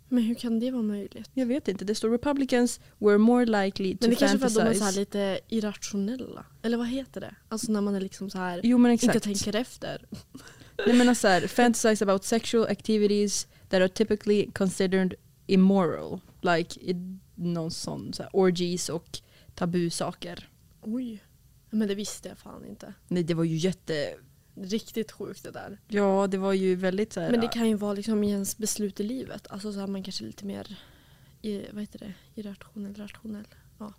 Men 0.09 0.25
hur 0.25 0.35
kan 0.35 0.61
det 0.61 0.71
vara 0.71 0.83
möjligt? 0.83 1.31
Jag 1.35 1.47
vet 1.47 1.69
inte, 1.69 1.85
det 1.85 1.95
står 1.95 2.11
republicans 2.11 2.81
were 2.99 3.19
more 3.19 3.45
likely 3.65 3.93
to 3.93 3.99
Men 4.01 4.11
det 4.11 4.17
kanske 4.17 4.37
är 4.37 4.39
för 4.39 4.47
att 4.47 4.55
de 4.55 4.61
är 4.61 4.65
fantasize. 4.65 4.93
så 4.93 5.01
lite 5.01 5.41
irrationella. 5.49 6.45
Eller 6.63 6.77
vad 6.77 6.89
heter 6.89 7.21
det? 7.21 7.35
Alltså 7.49 7.73
när 7.73 7.81
man 7.81 7.95
är 7.95 8.01
liksom 8.01 8.31
så 8.31 8.39
här 8.39 8.61
Jo 8.63 8.89
inte 8.89 9.21
tänker 9.21 9.57
efter. 9.57 10.07
Nej 10.87 10.97
men 10.97 11.09
alltså 11.09 11.29
här, 11.29 11.47
fantasize 11.47 12.05
about 12.05 12.25
sexual 12.25 12.67
activities 12.67 13.47
that 13.69 13.81
are 13.81 13.89
typically 13.89 14.51
considered 14.55 15.15
immoral. 15.47 16.21
Like 16.41 16.81
någon 17.35 17.71
sån 17.71 18.13
så 18.13 18.23
här, 18.23 18.31
orgies 18.33 18.89
och 18.89 19.21
tabusaker. 19.55 20.49
Oj. 20.83 21.23
Men 21.71 21.89
det 21.89 21.95
visste 21.95 22.29
jag 22.29 22.39
fan 22.39 22.65
inte. 22.67 22.95
Nej 23.09 23.23
det 23.23 23.35
var 23.35 23.45
ju 23.45 23.57
jätte... 23.57 24.15
Riktigt 24.63 25.13
sjukt 25.13 25.43
det 25.43 25.51
där. 25.51 25.79
Ja 25.89 26.27
det 26.27 26.39
var 26.39 26.53
ju 26.53 26.75
väldigt 26.75 27.13
så 27.13 27.21
här, 27.21 27.31
Men 27.31 27.41
det 27.41 27.49
kan 27.49 27.69
ju 27.69 27.75
vara 27.75 27.93
liksom 27.93 28.25
i 28.25 28.31
ens 28.31 28.59
beslut 28.59 29.01
i 29.01 29.03
livet. 29.03 29.47
Alltså 29.51 29.73
så 29.73 29.79
här 29.81 29.87
man 29.87 30.03
kanske 30.03 30.25
är 30.25 30.27
lite 30.27 30.45
mer 30.47 30.79
i, 31.43 31.67
vad 31.73 31.81
heter 31.81 31.99
det? 31.99 32.15
irrationell, 32.35 32.95
rationell. 32.95 33.47
Ja. 33.79 33.93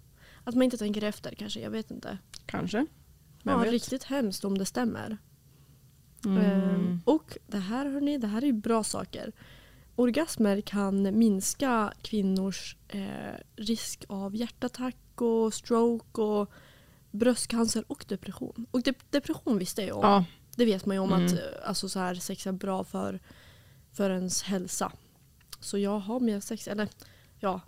Att 0.43 0.55
man 0.55 0.63
inte 0.63 0.77
tänker 0.77 1.03
efter 1.03 1.35
kanske, 1.35 1.59
jag 1.59 1.69
vet 1.71 1.91
inte. 1.91 2.17
Kanske. 2.45 2.77
Vem 3.43 3.53
Ja, 3.53 3.57
vet? 3.57 3.71
riktigt 3.71 4.03
hemskt 4.03 4.45
om 4.45 4.57
det 4.57 4.65
stämmer. 4.65 5.17
Mm. 6.25 6.37
Ehm, 6.45 7.01
och 7.05 7.37
det 7.47 7.57
här 7.57 7.85
hörni, 7.85 8.17
det 8.17 8.27
här 8.27 8.41
är 8.41 8.45
ju 8.45 8.53
bra 8.53 8.83
saker. 8.83 9.31
Orgasmer 9.95 10.61
kan 10.61 11.19
minska 11.19 11.93
kvinnors 12.01 12.75
eh, 12.87 13.33
risk 13.55 14.05
av 14.09 14.35
hjärtattack 14.35 15.21
och 15.21 15.53
stroke 15.53 16.21
och 16.21 16.51
bröstcancer 17.11 17.83
och 17.87 18.05
depression. 18.07 18.65
Och 18.71 18.81
de- 18.83 18.93
depression 19.09 19.57
visste 19.57 19.81
jag 19.83 19.97
om. 19.97 20.03
Ja, 20.03 20.25
Det 20.59 20.65
vet 20.65 20.85
man 20.85 20.95
ju 20.95 20.99
om 20.99 21.13
Mm. 21.13 21.25
att 21.25 21.31
eh, 21.31 21.37
alltså, 21.63 21.89
så 21.89 21.99
här, 21.99 22.15
sex 22.15 22.47
är 22.47 22.51
bra 22.51 22.83
för, 22.83 23.19
för 23.93 24.09
ens 24.09 24.43
hälsa. 24.43 24.91
Så 25.59 25.77
jag 25.77 25.99
har 25.99 26.19
mer 26.19 26.39
sex, 26.39 26.67
eller 26.67 26.87
ja. 27.39 27.61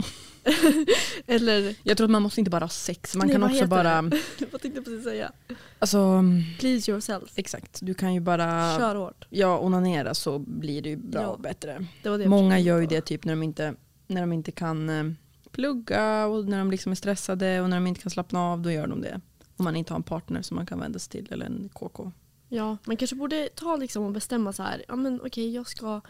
eller 1.27 1.75
jag 1.83 1.97
tror 1.97 2.05
att 2.05 2.11
man 2.11 2.21
måste 2.21 2.41
inte 2.41 2.51
bara 2.51 2.63
ha 2.63 2.69
sex, 2.69 3.15
man 3.15 3.27
Nej, 3.27 3.35
kan 3.35 3.43
också 3.43 3.67
bara... 3.67 4.01
vad 4.51 4.61
tänkte 4.61 4.67
jag 4.67 4.85
precis 4.85 5.03
säga? 5.03 5.31
Alltså, 5.79 6.23
Please 6.59 6.91
yourself. 6.91 7.31
exakt. 7.35 7.79
Du 7.81 7.93
kan 7.93 8.13
ju 8.13 8.19
bara 8.19 8.77
Kör 8.77 8.95
hårt. 8.95 9.25
ja, 9.29 9.59
onanera 9.59 10.13
så 10.13 10.39
blir 10.39 10.81
det 10.81 10.89
ju 10.89 10.95
bra 10.97 11.21
Ja, 11.21 11.27
och 11.27 11.39
bättre. 11.39 11.85
Det 12.03 12.17
det 12.17 12.27
Många 12.27 12.59
gör 12.59 12.79
ju 12.79 12.87
det 12.87 13.01
typ 13.01 13.25
när 13.25 13.33
de 13.33 13.43
inte, 13.43 13.73
när 14.07 14.21
de 14.21 14.33
inte 14.33 14.51
kan 14.51 14.89
eh, 14.89 15.11
plugga 15.51 16.25
och 16.25 16.45
när 16.45 16.57
de 16.57 16.71
liksom 16.71 16.91
är 16.91 16.95
stressade 16.95 17.61
och 17.61 17.69
när 17.69 17.77
de 17.77 17.87
inte 17.87 18.01
kan 18.01 18.11
slappna 18.11 18.39
av, 18.41 18.61
då 18.61 18.71
gör 18.71 18.87
de 18.87 19.01
det. 19.01 19.21
Om 19.57 19.63
man 19.63 19.75
inte 19.75 19.93
har 19.93 19.95
en 19.99 20.03
partner 20.03 20.41
som 20.41 20.55
man 20.55 20.65
kan 20.65 20.79
vända 20.79 20.99
sig 20.99 21.11
till 21.11 21.33
eller 21.33 21.45
en 21.45 21.69
KK. 21.73 22.11
Ja, 22.53 22.77
man 22.85 22.97
kanske 22.97 23.15
borde 23.15 23.49
ta 23.55 23.75
liksom 23.75 24.03
och 24.03 24.11
bestämma 24.11 24.53
så 24.53 24.63
här. 24.63 24.85
Ja 24.87 24.95
men 24.95 25.21
okej, 25.21 25.53
jag 25.53 25.67
ska 25.67 26.01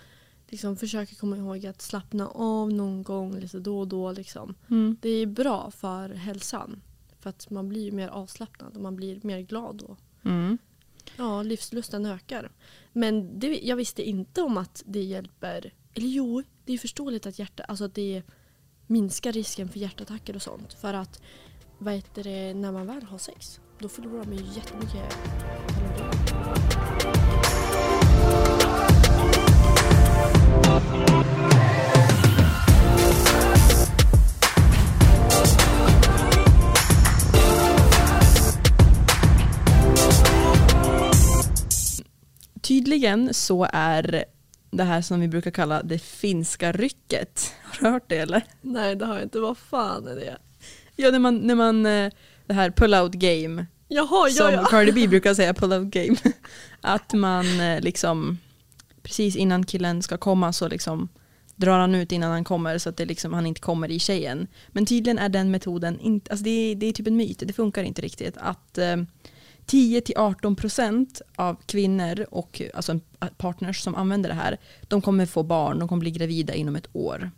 liksom 0.47 0.75
försöka 0.75 1.15
komma 1.15 1.37
ihåg 1.37 1.65
att 1.65 1.81
slappna 1.81 2.27
av 2.27 2.71
någon 2.71 3.03
gång 3.03 3.39
lite 3.39 3.59
då 3.59 3.79
och 3.79 3.87
då. 3.87 4.11
Liksom. 4.11 4.55
Det 5.01 5.09
är 5.09 5.25
bra 5.25 5.71
för 5.71 6.09
hälsan. 6.09 6.81
För 7.19 7.29
att 7.29 7.49
man 7.49 7.69
blir 7.69 7.91
mer 7.91 8.07
avslappnad 8.07 8.75
och 8.75 8.81
man 8.81 8.95
blir 8.95 9.19
mer 9.23 9.39
glad 9.39 9.75
då. 9.75 9.97
Mm. 10.29 10.57
Ja, 11.17 11.43
livslusten 11.43 12.05
ökar. 12.05 12.51
Men 12.93 13.39
det, 13.39 13.59
jag 13.63 13.75
visste 13.75 14.09
inte 14.09 14.41
om 14.41 14.57
att 14.57 14.83
det 14.85 15.03
hjälper. 15.03 15.73
Eller 15.93 16.07
jo, 16.07 16.43
det 16.65 16.73
är 16.73 16.77
förståeligt 16.77 17.25
att, 17.25 17.39
hjärta, 17.39 17.63
alltså 17.63 17.85
att 17.85 17.95
det 17.95 18.23
minskar 18.87 19.31
risken 19.31 19.69
för 19.69 19.79
hjärtattacker 19.79 20.35
och 20.35 20.41
sånt. 20.41 20.73
För 20.73 20.93
att 20.93 21.21
vad 21.77 21.93
heter 21.93 22.23
det, 22.23 22.53
när 22.53 22.71
man 22.71 22.87
väl 22.87 23.03
har 23.03 23.17
sex, 23.17 23.59
då 23.79 23.89
förlorar 23.89 24.25
man 24.25 24.37
ju 24.37 24.43
jättemycket 24.43 25.17
Tydligen 42.91 43.33
så 43.33 43.67
är 43.73 44.25
det 44.71 44.83
här 44.83 45.01
som 45.01 45.19
vi 45.19 45.27
brukar 45.27 45.51
kalla 45.51 45.83
det 45.83 45.99
finska 45.99 46.71
rycket. 46.71 47.53
Har 47.63 47.77
du 47.79 47.89
hört 47.89 48.03
det 48.07 48.17
eller? 48.17 48.43
Nej, 48.61 48.95
det 48.95 49.05
har 49.05 49.13
jag 49.13 49.23
inte. 49.23 49.39
Vad 49.39 49.57
fan 49.57 50.07
är 50.07 50.15
det? 50.15 50.37
Ja, 50.95 51.11
när 51.11 51.19
man, 51.19 51.37
när 51.37 51.55
man 51.55 51.85
eh, 51.85 52.11
det 52.45 52.53
här 52.53 52.69
pull-out 52.69 53.11
game, 53.13 53.65
Jaha, 53.87 54.29
ja, 54.29 54.33
som 54.33 54.53
ja. 54.53 54.65
Cardi 54.65 54.91
B 54.91 55.07
brukar 55.07 55.33
säga 55.33 55.53
pull-out 55.53 55.89
game. 55.89 56.17
Att 56.81 57.13
man 57.13 57.59
eh, 57.59 57.81
liksom, 57.81 58.37
precis 59.03 59.35
innan 59.35 59.65
killen 59.65 60.03
ska 60.03 60.17
komma 60.17 60.53
så 60.53 60.67
liksom 60.67 61.09
drar 61.55 61.79
han 61.79 61.95
ut 61.95 62.11
innan 62.11 62.31
han 62.31 62.43
kommer 62.43 62.77
så 62.77 62.89
att 62.89 62.97
det 62.97 63.05
liksom, 63.05 63.33
han 63.33 63.45
inte 63.45 63.61
kommer 63.61 63.91
i 63.91 63.99
tjejen. 63.99 64.47
Men 64.67 64.85
tydligen 64.85 65.19
är 65.19 65.29
den 65.29 65.51
metoden, 65.51 65.99
inte, 65.99 66.31
alltså 66.31 66.43
det, 66.43 66.49
är, 66.49 66.75
det 66.75 66.85
är 66.85 66.93
typ 66.93 67.07
en 67.07 67.17
myt, 67.17 67.43
det 67.45 67.53
funkar 67.53 67.83
inte 67.83 68.01
riktigt. 68.01 68.37
Att 68.37 68.77
10-18% 69.67 71.21
av 71.35 71.57
kvinnor 71.65 72.25
och 72.31 72.61
alltså 72.73 72.99
partners 73.37 73.81
som 73.81 73.95
använder 73.95 74.29
det 74.29 74.35
här, 74.35 74.57
de 74.81 75.01
kommer 75.01 75.25
få 75.25 75.43
barn, 75.43 75.79
de 75.79 75.87
kommer 75.87 75.99
bli 75.99 76.11
gravida 76.11 76.53
inom 76.53 76.75
ett 76.75 76.87
år. 76.93 77.31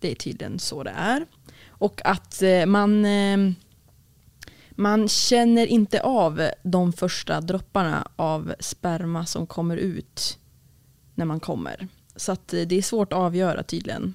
Det 0.00 0.10
är 0.10 0.14
tydligen 0.14 0.58
så 0.58 0.82
det 0.82 0.90
är. 0.96 1.26
Och 1.68 2.00
att 2.04 2.42
eh, 2.42 2.66
man, 2.66 3.04
eh, 3.04 3.38
man 4.70 5.08
känner 5.08 5.66
inte 5.66 6.02
av 6.02 6.50
de 6.62 6.92
första 6.92 7.40
dropparna 7.40 8.08
av 8.16 8.54
sperma 8.60 9.26
som 9.26 9.46
kommer 9.46 9.76
ut 9.76 10.38
när 11.14 11.24
man 11.24 11.40
kommer. 11.40 11.88
Så 12.16 12.32
att 12.32 12.54
eh, 12.54 12.60
det 12.60 12.78
är 12.78 12.82
svårt 12.82 13.12
att 13.12 13.18
avgöra 13.18 13.62
tydligen. 13.62 14.14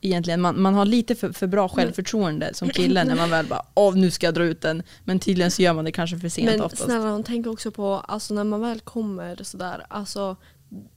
Egentligen, 0.00 0.40
man, 0.40 0.60
man 0.62 0.74
har 0.74 0.84
lite 0.84 1.14
för, 1.14 1.32
för 1.32 1.46
bra 1.46 1.68
självförtroende 1.68 2.54
som 2.54 2.68
kille 2.68 3.04
när 3.04 3.16
man 3.16 3.30
väl 3.30 3.46
bara 3.46 3.62
åh 3.74 3.94
nu 3.94 4.10
ska 4.10 4.26
jag 4.26 4.34
dra 4.34 4.44
ut 4.44 4.60
den. 4.60 4.82
Men 5.04 5.18
tydligen 5.20 5.50
så 5.50 5.62
gör 5.62 5.72
man 5.72 5.84
det 5.84 5.92
kanske 5.92 6.18
för 6.18 6.28
sent 6.28 6.50
Men 6.50 6.60
oftast. 6.62 6.82
snälla 6.84 7.10
hon 7.10 7.24
tänker 7.24 7.50
också 7.50 7.70
på, 7.70 7.94
alltså 7.94 8.34
när 8.34 8.44
man 8.44 8.60
väl 8.60 8.80
kommer 8.80 9.42
sådär, 9.42 9.86
alltså, 9.90 10.36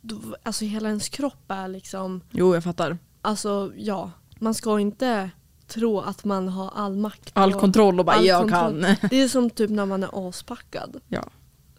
då, 0.01 0.15
alltså 0.43 0.65
hela 0.65 0.87
ens 0.89 1.09
kropp 1.09 1.43
är 1.51 1.67
liksom, 1.67 2.21
Jo 2.31 2.53
jag 2.53 2.63
fattar. 2.63 2.97
alltså 3.21 3.71
ja, 3.77 4.11
man 4.39 4.53
ska 4.53 4.79
inte 4.79 5.29
tro 5.67 5.99
att 5.99 6.23
man 6.25 6.47
har 6.47 6.71
all 6.75 6.95
makt. 6.95 7.29
All 7.33 7.53
och- 7.53 7.59
kontroll 7.59 7.99
och 7.99 8.05
bara 8.05 8.15
all 8.15 8.25
jag 8.25 8.41
kontroll. 8.41 8.83
kan. 8.83 8.95
Det 9.09 9.21
är 9.21 9.27
som 9.27 9.49
typ 9.49 9.69
när 9.69 9.85
man 9.85 10.03
är 10.03 10.29
aspackad. 10.29 11.01
Ja. 11.07 11.23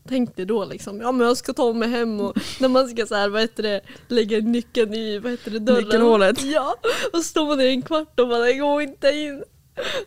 Tänk 0.09 0.37
dig 0.37 0.47
då 0.47 0.65
liksom, 0.65 1.01
ja 1.01 1.13
men 1.13 1.27
jag 1.27 1.37
ska 1.37 1.53
ta 1.53 1.73
mig 1.73 1.89
hem 1.89 2.21
och 2.21 2.39
när 2.61 2.69
man 2.69 2.89
ska 2.89 3.07
så 3.07 3.15
här, 3.15 3.29
vad 3.29 3.41
heter 3.41 3.63
det, 3.63 3.81
lägga 4.09 4.39
nyckeln 4.39 4.95
i 4.95 5.19
vad 5.19 5.31
heter 5.33 5.51
det, 5.51 5.59
dörren. 5.59 5.85
Nyckelhålet. 5.85 6.43
Ja, 6.45 6.75
och 7.13 7.19
så 7.19 7.23
står 7.23 7.47
man 7.47 7.59
där 7.59 7.65
i 7.65 7.71
en 7.71 7.83
kvart 7.83 8.21
och 8.21 8.29
bara 8.29 8.53
går 8.53 8.83
inte 8.83 9.09
in. 9.09 9.43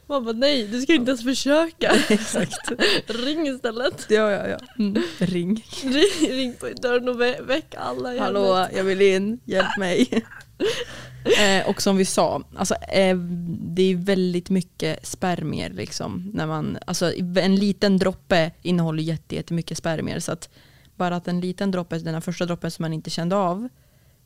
Man 0.08 0.26
bara 0.26 0.34
nej, 0.36 0.68
du 0.68 0.82
ska 0.82 0.94
inte 0.94 1.10
ens 1.12 1.24
försöka. 1.24 1.92
Exakt. 2.10 2.72
Ring 3.08 3.48
istället. 3.48 4.06
Ja 4.10 4.32
ja 4.32 4.48
ja. 4.48 4.58
Mm. 4.80 5.02
Ring. 5.18 5.66
Ring, 5.84 6.32
ring 6.32 6.54
på 6.60 6.68
dörren 6.82 7.10
och 7.10 7.16
vä- 7.22 7.42
väck 7.48 7.76
alla 7.78 8.14
i 8.14 8.18
hemmet. 8.20 8.42
Hallå 8.42 8.68
jag 8.76 8.84
vill 8.84 9.02
in, 9.02 9.40
hjälp 9.46 9.78
mig. 9.80 10.24
eh, 11.40 11.70
och 11.70 11.82
som 11.82 11.98
vi 11.98 12.06
sa, 12.06 12.44
alltså, 12.56 12.76
eh, 12.76 13.18
det 13.60 13.82
är 13.82 13.96
väldigt 13.96 14.50
mycket 14.50 15.06
spermier. 15.08 15.70
Liksom, 15.70 16.32
när 16.34 16.48
man, 16.48 16.78
alltså, 16.88 17.14
en 17.36 17.56
liten 17.56 17.98
droppe 17.98 18.52
innehåller 18.62 19.04
jätte- 19.04 19.36
jättemycket 19.36 19.78
spermier. 19.78 20.20
Så 20.20 20.32
att 20.32 20.50
bara 20.96 21.16
att 21.16 21.28
en 21.28 21.40
liten 21.42 21.72
droppe, 21.72 21.98
den 21.98 22.14
här 22.14 22.22
första 22.22 22.46
droppen 22.46 22.72
som 22.72 22.84
man 22.84 22.94
inte 22.94 23.10
kände 23.10 23.36
av, 23.36 23.70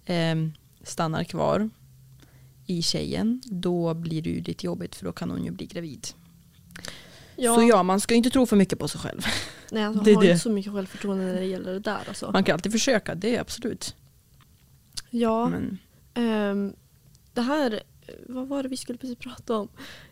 eh, 0.06 0.36
stannar 0.84 1.24
kvar 1.24 1.70
i 2.66 2.82
tjejen, 2.82 3.42
då 3.46 3.94
blir 3.94 4.22
det 4.22 4.30
ju 4.30 4.42
lite 4.42 4.66
jobbigt 4.66 4.96
för 4.96 5.06
då 5.06 5.12
kan 5.12 5.32
hon 5.32 5.44
ju 5.46 5.52
bli 5.52 5.66
gravid. 5.66 6.08
Ja, 7.36 7.56
Så 7.56 7.64
ja, 7.64 7.84
man 7.84 8.00
ska 8.00 8.16
inte 8.16 8.30
tro 8.30 8.46
för 8.46 8.56
mycket 8.56 8.80
på 8.80 8.88
sig 8.88 9.02
själv. 9.02 9.22
nej, 9.72 9.84
alltså, 9.84 10.04
det 10.04 10.14
har 10.14 10.22
det. 10.22 10.28
inte 10.28 10.40
så 10.44 10.50
mycket 10.50 10.74
självförtroende 10.74 11.26
när 11.26 11.34
det 11.34 11.46
gäller 11.46 11.74
det 11.74 11.80
där 11.80 12.00
alltså. 12.08 12.32
Man 12.32 12.44
kan 12.44 12.54
alltid 12.54 12.72
försöka, 12.72 13.16
det 13.16 13.36
är 13.36 13.42
absolut. 13.42 13.96
Ja, 15.10 15.50
Men, 15.50 15.78
ehm, 16.14 16.74
det 17.34 17.42
här, 17.42 17.84
vad 18.28 18.48
var 18.48 18.64
det 18.64 18.70
vi 18.70 18.78
skulle 18.78 18.98
precis 18.98 19.18
prata 19.18 19.58
om? 19.58 19.70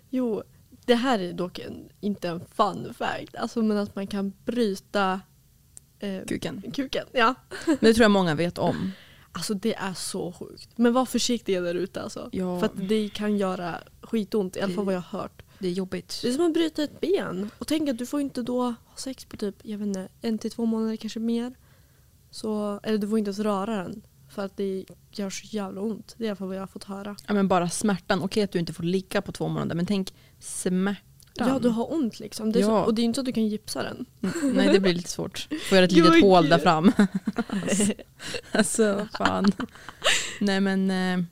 Jo, 0.09 0.43
det 0.85 0.95
här 0.95 1.19
är 1.19 1.33
dock 1.33 1.59
en, 1.59 1.89
inte 1.99 2.29
en 2.29 2.41
fun 2.55 2.93
fact, 2.93 3.35
alltså 3.35 3.61
men 3.61 3.77
att 3.77 3.95
man 3.95 4.07
kan 4.07 4.33
bryta 4.45 5.21
eh, 5.99 6.25
kuken. 6.25 6.71
kuken. 6.73 7.05
Ja. 7.11 7.35
Men 7.65 7.77
det 7.81 7.93
tror 7.93 8.03
jag 8.03 8.11
många 8.11 8.35
vet 8.35 8.57
om. 8.57 8.91
Alltså 9.31 9.53
det 9.53 9.75
är 9.75 9.93
så 9.93 10.31
sjukt. 10.31 10.69
Men 10.75 10.93
var 10.93 11.05
försiktiga 11.05 11.61
där 11.61 11.75
ute 11.75 12.01
alltså. 12.01 12.29
Ja. 12.31 12.59
För 12.59 12.65
att 12.65 12.89
det 12.89 13.09
kan 13.09 13.37
göra 13.37 13.81
skitont, 14.01 14.55
i 14.55 14.61
alla 14.61 14.73
fall 14.73 14.85
vad 14.85 14.95
jag 14.95 15.01
har 15.01 15.19
hört. 15.19 15.41
Det 15.59 15.67
är 15.67 15.71
jobbigt. 15.71 16.19
Det 16.21 16.27
är 16.27 16.33
som 16.33 16.45
att 16.45 16.53
bryta 16.53 16.83
ett 16.83 16.99
ben. 16.99 17.49
Och 17.57 17.67
tänk 17.67 17.89
att 17.89 17.97
du 17.97 18.05
får 18.05 18.21
inte 18.21 18.41
då 18.41 18.61
ha 18.61 18.75
sex 18.95 19.25
på 19.25 19.37
typ, 19.37 19.55
jag 19.63 19.77
vet 19.77 19.87
inte, 19.87 20.07
en 20.21 20.37
till 20.37 20.51
två 20.51 20.65
månader 20.65 20.95
kanske 20.95 21.19
mer. 21.19 21.53
Så, 22.31 22.79
eller 22.83 22.97
du 22.97 23.07
får 23.07 23.19
inte 23.19 23.29
ens 23.29 23.39
röra 23.39 23.75
den. 23.75 24.01
För 24.37 24.45
att 24.45 24.57
det 24.57 24.85
gör 25.11 25.29
så 25.29 25.45
jävla 25.49 25.81
ont. 25.81 26.15
Det 26.17 26.23
är 26.23 26.25
i 26.25 26.29
alla 26.29 26.35
fall 26.35 26.47
vad 26.47 26.55
jag 26.57 26.61
har 26.61 26.67
fått 26.67 26.83
höra. 26.83 27.15
Ja, 27.27 27.33
men 27.33 27.47
bara 27.47 27.69
smärtan. 27.69 28.21
Okej 28.21 28.43
att 28.43 28.51
du 28.51 28.59
inte 28.59 28.73
får 28.73 28.83
ligga 28.83 29.21
på 29.21 29.31
två 29.31 29.47
månader 29.47 29.75
men 29.75 29.85
tänk 29.85 30.13
smärtan. 30.39 31.03
Ja, 31.33 31.59
du 31.59 31.69
har 31.69 31.93
ont 31.93 32.19
liksom. 32.19 32.51
Det 32.51 32.59
är 32.59 32.63
så, 32.63 32.69
Ja. 32.69 32.83
och 32.85 32.93
det 32.93 33.01
är 33.01 33.03
inte 33.03 33.17
så 33.17 33.21
att 33.21 33.25
du 33.25 33.31
kan 33.31 33.47
gipsa 33.47 33.83
den. 33.83 34.05
Mm, 34.21 34.55
Nej 34.55 34.69
det 34.73 34.79
blir 34.79 34.93
lite 34.93 35.09
svårt. 35.09 35.47
Får 35.69 35.75
göra 35.75 35.85
ett 35.85 35.91
litet 35.91 36.21
hål 36.21 36.41
gud. 36.43 36.51
där 36.51 36.57
fram. 36.57 36.91
alltså, 37.47 37.93
alltså 38.51 39.07
fan. 39.17 39.45
Nej 40.41 40.59
men. 40.61 40.91
Eh, 40.91 41.25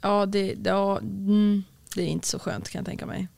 ja, 0.00 0.26
det, 0.26 0.56
ja 0.64 0.98
mm, 0.98 1.64
det 1.94 2.02
är 2.02 2.06
inte 2.06 2.26
så 2.26 2.38
skönt 2.38 2.68
kan 2.68 2.78
jag 2.78 2.86
tänka 2.86 3.06
mig. 3.06 3.28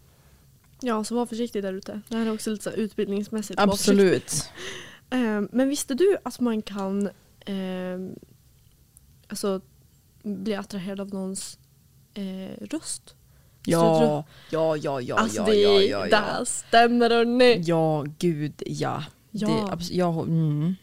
Ja, 0.80 1.04
så 1.04 1.14
var 1.14 1.26
försiktig 1.26 1.62
där 1.62 1.72
ute. 1.72 2.00
Det 2.08 2.16
här 2.16 2.26
är 2.26 2.32
också 2.34 2.50
lite 2.50 2.64
så 2.64 2.70
utbildningsmässigt. 2.70 3.60
Absolut. 3.60 4.50
Ehm, 5.10 5.48
men 5.52 5.68
visste 5.68 5.94
du 5.94 6.16
att 6.22 6.40
man 6.40 6.62
kan 6.62 7.10
ehm, 7.46 8.14
alltså, 9.30 9.60
bli 10.22 10.54
attraherad 10.54 11.00
av 11.00 11.08
någons 11.08 11.58
eh, 12.14 12.64
röst? 12.70 13.14
Ja, 13.64 14.24
ja, 14.50 14.76
ja, 14.76 15.00
ja, 15.00 15.16
alltså 15.16 15.40
ja, 15.40 15.44
det, 15.46 15.54
ja, 15.54 15.80
ja, 15.80 16.06
ja. 16.06 16.38
det 16.38 16.46
stämmer 16.46 17.10
hörni. 17.10 17.62
Ja, 17.66 18.04
gud 18.18 18.62
ja. 18.66 19.04
Ja. 19.30 19.76
Det, 19.78 19.90
ja 19.94 20.22
mm. 20.22 20.74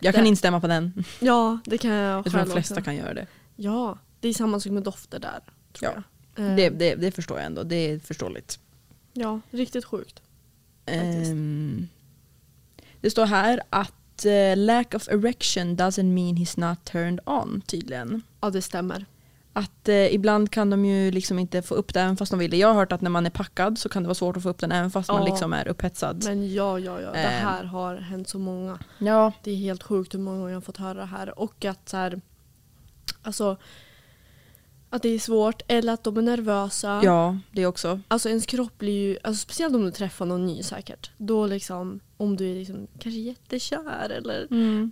Jag 0.00 0.14
kan 0.14 0.24
Det- 0.24 0.28
instämma 0.28 0.60
på 0.60 0.66
den. 0.66 1.04
Ja, 1.20 1.58
det 1.64 1.78
kan 1.78 1.90
jag 1.90 2.18
Jag 2.18 2.32
tror 2.32 2.44
de 2.44 2.50
flesta 2.50 2.74
också. 2.74 2.84
kan 2.84 2.96
göra 2.96 3.14
det. 3.14 3.26
Ja, 3.56 3.98
det 4.20 4.28
är 4.28 4.34
samma 4.34 4.60
sak 4.60 4.72
med 4.72 4.82
dofter 4.82 5.18
där. 5.18 5.40
Tror 5.72 5.92
Ja. 5.94 6.02
jag. 6.36 6.56
Det, 6.56 6.68
det. 6.70 6.94
det 6.94 7.10
förstår 7.10 7.36
jag 7.36 7.46
ändå. 7.46 7.62
Det 7.62 7.76
är 7.76 7.98
förståeligt. 7.98 8.58
Ja, 9.12 9.40
riktigt 9.50 9.84
sjukt. 9.84 10.22
Ehm, 10.86 11.88
det 13.00 13.10
står 13.10 13.26
här 13.26 13.60
att 13.70 13.92
eh, 14.26 14.56
lack 14.56 14.94
of 14.94 15.08
erection 15.08 15.76
doesn't 15.76 16.14
mean 16.14 16.36
he's 16.36 16.60
not 16.70 16.84
turned 16.84 17.20
on 17.26 17.62
tydligen. 17.66 18.22
Ja, 18.40 18.50
det 18.50 18.62
stämmer. 18.62 19.04
Att 19.52 19.88
eh, 19.88 20.14
ibland 20.14 20.50
kan 20.50 20.70
de 20.70 20.84
ju 20.84 21.10
liksom 21.10 21.38
inte 21.38 21.62
få 21.62 21.74
upp 21.74 21.94
det 21.94 22.00
även 22.00 22.16
fast 22.16 22.30
de 22.30 22.38
vill 22.38 22.50
det. 22.50 22.56
Jag 22.56 22.68
har 22.68 22.74
hört 22.74 22.92
att 22.92 23.00
när 23.00 23.10
man 23.10 23.26
är 23.26 23.30
packad 23.30 23.78
så 23.78 23.88
kan 23.88 24.02
det 24.02 24.06
vara 24.06 24.14
svårt 24.14 24.36
att 24.36 24.42
få 24.42 24.48
upp 24.48 24.58
den 24.58 24.72
även 24.72 24.90
fast 24.90 25.08
man 25.08 25.22
Ja. 25.22 25.26
liksom 25.32 25.52
är 25.52 25.68
upphetsad. 25.68 26.24
Men 26.24 26.54
ja, 26.54 26.78
ja, 26.78 27.00
ja. 27.00 27.10
Det 27.12 27.18
Ehm. 27.18 27.46
här 27.46 27.64
har 27.64 27.96
hänt 27.96 28.28
så 28.28 28.38
många. 28.38 28.78
ja, 28.98 29.32
Det 29.42 29.50
är 29.50 29.56
helt 29.56 29.82
sjukt 29.82 30.14
hur 30.14 30.18
många 30.18 30.36
gånger 30.38 30.50
jag 30.50 30.56
har 30.56 30.60
fått 30.62 30.76
höra 30.76 30.94
det 30.94 31.04
här. 31.06 31.38
Och 31.38 31.64
att 31.64 31.88
så 31.88 31.96
här, 31.96 32.20
alltså, 33.22 33.56
att 34.90 35.02
det 35.02 35.08
är 35.08 35.18
svårt 35.18 35.62
eller 35.68 35.92
att 35.92 36.04
de 36.04 36.16
är 36.16 36.22
nervösa. 36.22 37.00
ja, 37.04 37.38
det 37.52 37.66
också. 37.66 38.00
Alltså 38.08 38.28
ens 38.28 38.46
kropp 38.46 38.78
blir 38.78 39.08
ju, 39.08 39.18
alltså 39.22 39.40
speciellt 39.42 39.74
om 39.74 39.84
du 39.84 39.90
träffar 39.90 40.26
någon 40.26 40.46
ny 40.46 40.62
säkert. 40.62 41.10
Då 41.16 41.46
liksom, 41.46 42.00
om 42.16 42.36
du 42.36 42.50
är 42.50 42.54
liksom 42.54 42.86
kanske 42.98 43.20
jättekär 43.20 44.10
eller 44.10 44.46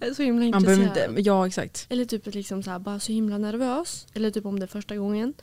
är 0.05 0.15
så 0.15 0.23
himla 0.23 0.45
Man 0.45 0.61
intresserad. 0.61 1.11
inte, 1.11 1.23
ja 1.23 1.47
exakt. 1.47 1.87
Eller 1.89 2.05
typ 2.05 2.35
liksom 2.35 2.63
så 2.63 2.71
här, 2.71 2.79
bara 2.79 3.01
så 3.01 3.13
himla 3.13 3.39
nervös. 3.39 4.07
Eller 4.15 4.31
typ 4.31 4.47
om 4.47 4.59
det 4.61 4.65
är 4.65 4.69
första 4.69 4.97
gången. 4.97 5.35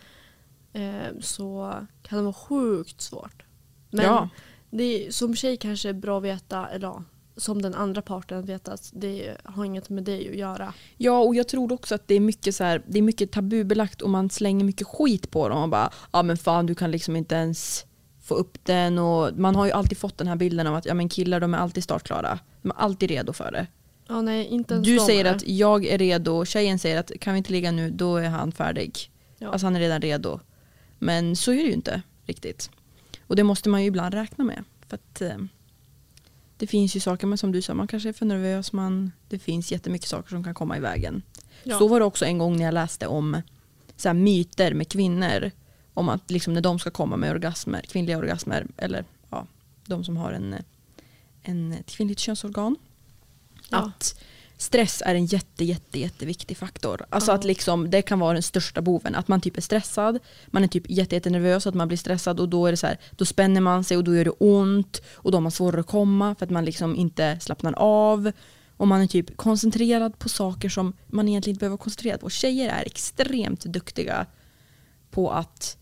Eh, 0.74 1.20
så 1.22 1.74
kan 2.02 2.18
det 2.18 2.24
vara 2.24 2.34
sjukt 2.34 3.02
svårt. 3.02 3.44
Men 3.90 4.06
ja, 4.06 4.30
det 4.70 5.08
är, 5.08 5.12
som 5.12 5.36
tjej 5.36 5.58
kanske 5.58 5.90
är 5.90 5.94
bra 5.94 6.18
att 6.18 6.24
veta, 6.24 6.68
eller 6.68 6.88
ja, 6.88 7.04
som 7.38 7.62
den 7.62 7.76
andra 7.76 8.02
parten 8.02 8.46
veta 8.46 8.74
att 8.74 8.90
det 8.94 9.38
har 9.44 9.66
inget 9.66 9.90
med 9.90 10.04
dig 10.04 10.30
att 10.30 10.36
göra. 10.36 10.74
ja, 10.98 11.20
och 11.20 11.36
jag 11.36 11.48
tror 11.48 11.74
också 11.74 11.96
att 11.96 12.08
det 12.08 12.16
är 12.16 12.20
mycket 12.20 12.56
så 12.56 12.64
här, 12.64 12.82
det 12.88 12.98
är 12.98 13.02
mycket 13.02 13.32
tabubelagt 13.32 14.02
och 14.02 14.10
man 14.10 14.30
slänger 14.30 14.66
mycket 14.66 14.88
skit 14.88 15.32
på 15.32 15.50
dem 15.50 15.64
och 15.64 15.70
bara 15.70 15.92
ja 16.12 16.24
men 16.24 16.38
fan 16.38 16.66
du 16.66 16.76
kan 16.76 16.92
liksom 16.92 17.16
inte 17.16 17.36
ens 17.36 17.86
få 18.22 18.36
upp 18.36 18.58
den 18.64 19.00
och 19.00 19.38
man 19.38 19.56
har 19.56 19.66
ju 19.66 19.72
alltid 19.72 19.98
fått 19.98 20.18
den 20.18 20.28
här 20.28 20.36
bilden 20.36 20.68
av 20.68 20.76
att 20.76 20.86
ja 20.86 20.94
men 20.94 21.10
killar 21.10 21.40
de 21.40 21.54
är 21.54 21.58
alltid 21.58 21.84
startklara. 21.84 22.40
De 22.62 22.72
är 22.72 22.76
alltid 22.76 23.10
redo 23.10 23.34
för 23.34 23.52
det. 23.52 23.68
Ja, 24.08 24.22
nej, 24.22 24.46
inte 24.46 24.74
ens 24.74 24.88
Du 24.88 25.00
säger 25.00 25.26
är. 25.26 25.36
att 25.36 25.48
jag 25.48 25.86
är 25.86 25.98
redo, 25.98 26.46
tjejen 26.46 26.80
säger 26.80 27.00
att 27.00 27.12
kan 27.20 27.34
vi 27.34 27.38
inte 27.38 27.52
ligga 27.52 27.72
nu, 27.72 27.92
då 27.92 28.16
är 28.18 28.30
han 28.30 28.52
färdig. 28.52 29.12
Ja. 29.38 29.50
Alltså 29.52 29.66
han 29.68 29.76
är 29.76 29.80
redan 29.80 30.02
redo. 30.02 30.40
Men 31.00 31.36
så 31.36 31.52
är 31.52 31.56
det 31.56 31.62
ju 31.64 31.74
inte 31.74 32.02
riktigt. 32.26 32.70
Och 33.28 33.36
det 33.36 33.44
måste 33.44 33.70
man 33.70 33.82
ju 33.82 33.88
ibland 33.88 34.14
räkna 34.14 34.44
med. 34.44 34.64
För 34.88 34.96
att 34.96 35.22
eh, 35.22 35.38
det 36.58 36.68
finns 36.68 36.96
ju 36.96 37.00
saker, 37.00 37.28
men 37.28 37.38
som 37.38 37.52
du 37.52 37.62
sa, 37.62 37.74
man 37.74 37.88
kanske 37.88 38.10
är 38.10 38.14
för 38.14 38.26
nervös, 38.26 38.74
man, 38.74 39.12
det 39.30 39.40
finns 39.40 39.72
jättemycket 39.72 40.10
saker 40.10 40.30
som 40.30 40.44
kan 40.44 40.54
komma 40.54 40.78
i 40.78 40.80
vägen. 40.80 41.22
ja. 41.64 41.80
Så 41.80 41.88
var 41.88 42.00
det 42.00 42.06
också 42.06 42.26
en 42.26 42.38
gång 42.38 42.58
när 42.58 42.66
jag 42.66 42.74
läste 42.74 43.08
om 43.08 43.42
så 43.96 44.14
myter 44.14 44.74
med 44.74 44.90
kvinnor. 44.90 45.52
Om 45.94 46.10
att 46.10 46.32
liksom, 46.32 46.54
när 46.54 46.62
de 46.62 46.80
ska 46.80 46.92
komma 46.92 47.18
med 47.18 47.32
orgasmer, 47.32 47.82
kvinnliga 47.82 48.18
orgasmer, 48.18 48.68
eller 48.78 49.06
ja, 49.30 49.48
de 49.86 50.04
som 50.04 50.18
har 50.18 50.32
en, 50.32 50.56
en, 51.42 51.72
ett 51.72 51.92
kvinnligt 51.92 52.20
könsorgan. 52.20 52.76
Ja. 53.70 53.78
Att 53.78 54.22
stress 54.58 55.04
är 55.06 55.16
en 55.16 55.26
jätte, 55.26 55.66
jätte, 55.66 56.00
jätteviktig 56.00 56.58
faktor. 56.58 57.06
Alltså 57.10 57.32
Ja. 57.32 57.36
att 57.36 57.44
liksom, 57.44 57.90
det 57.90 58.02
kan 58.02 58.20
vara 58.20 58.34
den 58.34 58.44
största 58.44 58.82
boven. 58.82 59.16
Att 59.16 59.28
man 59.28 59.42
typ 59.42 59.58
är 59.58 59.62
stressad, 59.62 60.20
man 60.48 60.64
är 60.64 60.68
typ 60.68 60.84
jätte, 60.90 61.16
jätte 61.16 61.30
nervös, 61.30 61.68
att 61.68 61.76
man 61.76 61.88
blir 61.88 61.98
stressad 61.98 62.40
och 62.40 62.50
då 62.50 62.68
är 62.68 62.72
det 62.72 62.78
så 62.78 62.88
här, 62.88 62.98
då 63.12 63.26
spänner 63.26 63.62
man 63.62 63.84
sig 63.84 63.98
och 63.98 64.04
då 64.04 64.16
gör 64.16 64.26
det 64.26 64.32
ont 64.40 65.02
och 65.14 65.32
då 65.32 65.36
har 65.38 65.42
man 65.42 65.52
svårare 65.52 65.80
att 65.82 65.88
komma 65.88 66.36
för 66.36 66.46
att 66.46 66.50
man 66.52 66.66
liksom 66.66 66.96
inte 66.96 67.40
slappnar 67.40 67.74
av. 67.78 68.32
Och 68.78 68.88
man 68.88 69.02
är 69.02 69.08
typ 69.08 69.38
koncentrerad 69.38 70.20
på 70.20 70.30
saker 70.30 70.70
som 70.70 70.94
man 71.08 71.28
egentligen 71.30 71.54
inte 71.54 71.60
behöver 71.60 71.78
vara 71.78 71.84
koncentrerad 71.84 72.20
på. 72.20 72.30
Tjejer 72.30 72.70
är 72.70 72.84
extremt 72.86 73.66
duktiga 73.66 74.26
på 75.12 75.32
att 75.32 75.78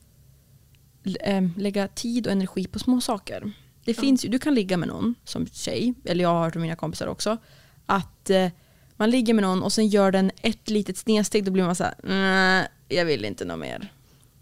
eh, 1.24 1.44
lägga 1.58 1.88
tid 1.88 2.26
och 2.28 2.32
energi 2.34 2.68
på 2.68 2.80
små 2.80 3.02
saker. 3.02 3.52
Det 3.86 3.92
Ja. 3.98 4.02
finns 4.02 4.26
ju, 4.26 4.30
du 4.30 4.40
kan 4.40 4.56
ligga 4.56 4.78
med 4.78 4.88
någon 4.88 5.16
som 5.24 5.48
tjej, 5.48 5.94
eller 6.06 6.24
jag 6.24 6.30
har 6.30 6.44
hört 6.44 6.56
av 6.56 6.62
mina 6.62 6.76
kompisar 6.76 7.08
också, 7.08 7.38
att 7.86 8.30
eh, 8.30 8.50
man 8.97 9.10
ligger 9.10 9.34
med 9.34 9.41
någon 9.43 9.63
och 9.63 9.73
sen 9.73 9.88
gör 9.88 10.12
den 10.12 10.32
ett 10.41 10.69
litet 10.69 10.97
snedsteg, 10.97 11.43
då 11.45 11.51
blir 11.51 11.63
man 11.63 11.75
så 11.75 11.84
här, 11.84 11.93
"Nej, 12.03 12.67
jag 12.88 13.06
vill 13.06 13.25
inte 13.25 13.45
något 13.45 13.60
mer. 13.60 13.93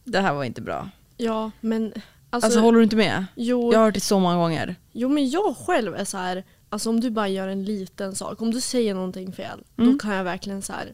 Det 0.03 0.19
här 0.19 0.33
var 0.33 0.43
inte 0.43 0.61
bra. 0.61 0.89
ja, 1.17 1.51
men 1.61 1.93
alltså, 2.29 2.45
Alltså, 2.47 2.59
håller 2.59 2.77
du 2.77 2.83
inte 2.83 2.95
med? 2.95 3.25
jo, 3.35 3.71
Jag 3.73 3.79
har 3.79 3.85
hört 3.85 3.93
det 3.93 3.99
så 3.99 4.19
många 4.19 4.35
gånger. 4.35 4.75
jo, 4.91 5.09
men 5.09 5.29
jag 5.29 5.57
själv 5.57 5.95
är 5.95 6.05
så 6.05 6.17
här, 6.17 6.43
alltså 6.69 6.89
om 6.89 6.99
du 6.99 7.09
bara 7.09 7.27
gör 7.27 7.47
en 7.47 7.63
liten 7.65 8.15
sak, 8.15 8.41
om 8.41 8.51
du 8.51 8.61
säger 8.61 8.93
någonting 8.93 9.31
fel, 9.33 9.63
då 9.75 9.83
Mm. 9.83 9.99
kan 9.99 10.15
jag 10.15 10.23
verkligen 10.23 10.61
så 10.61 10.73
här 10.73 10.93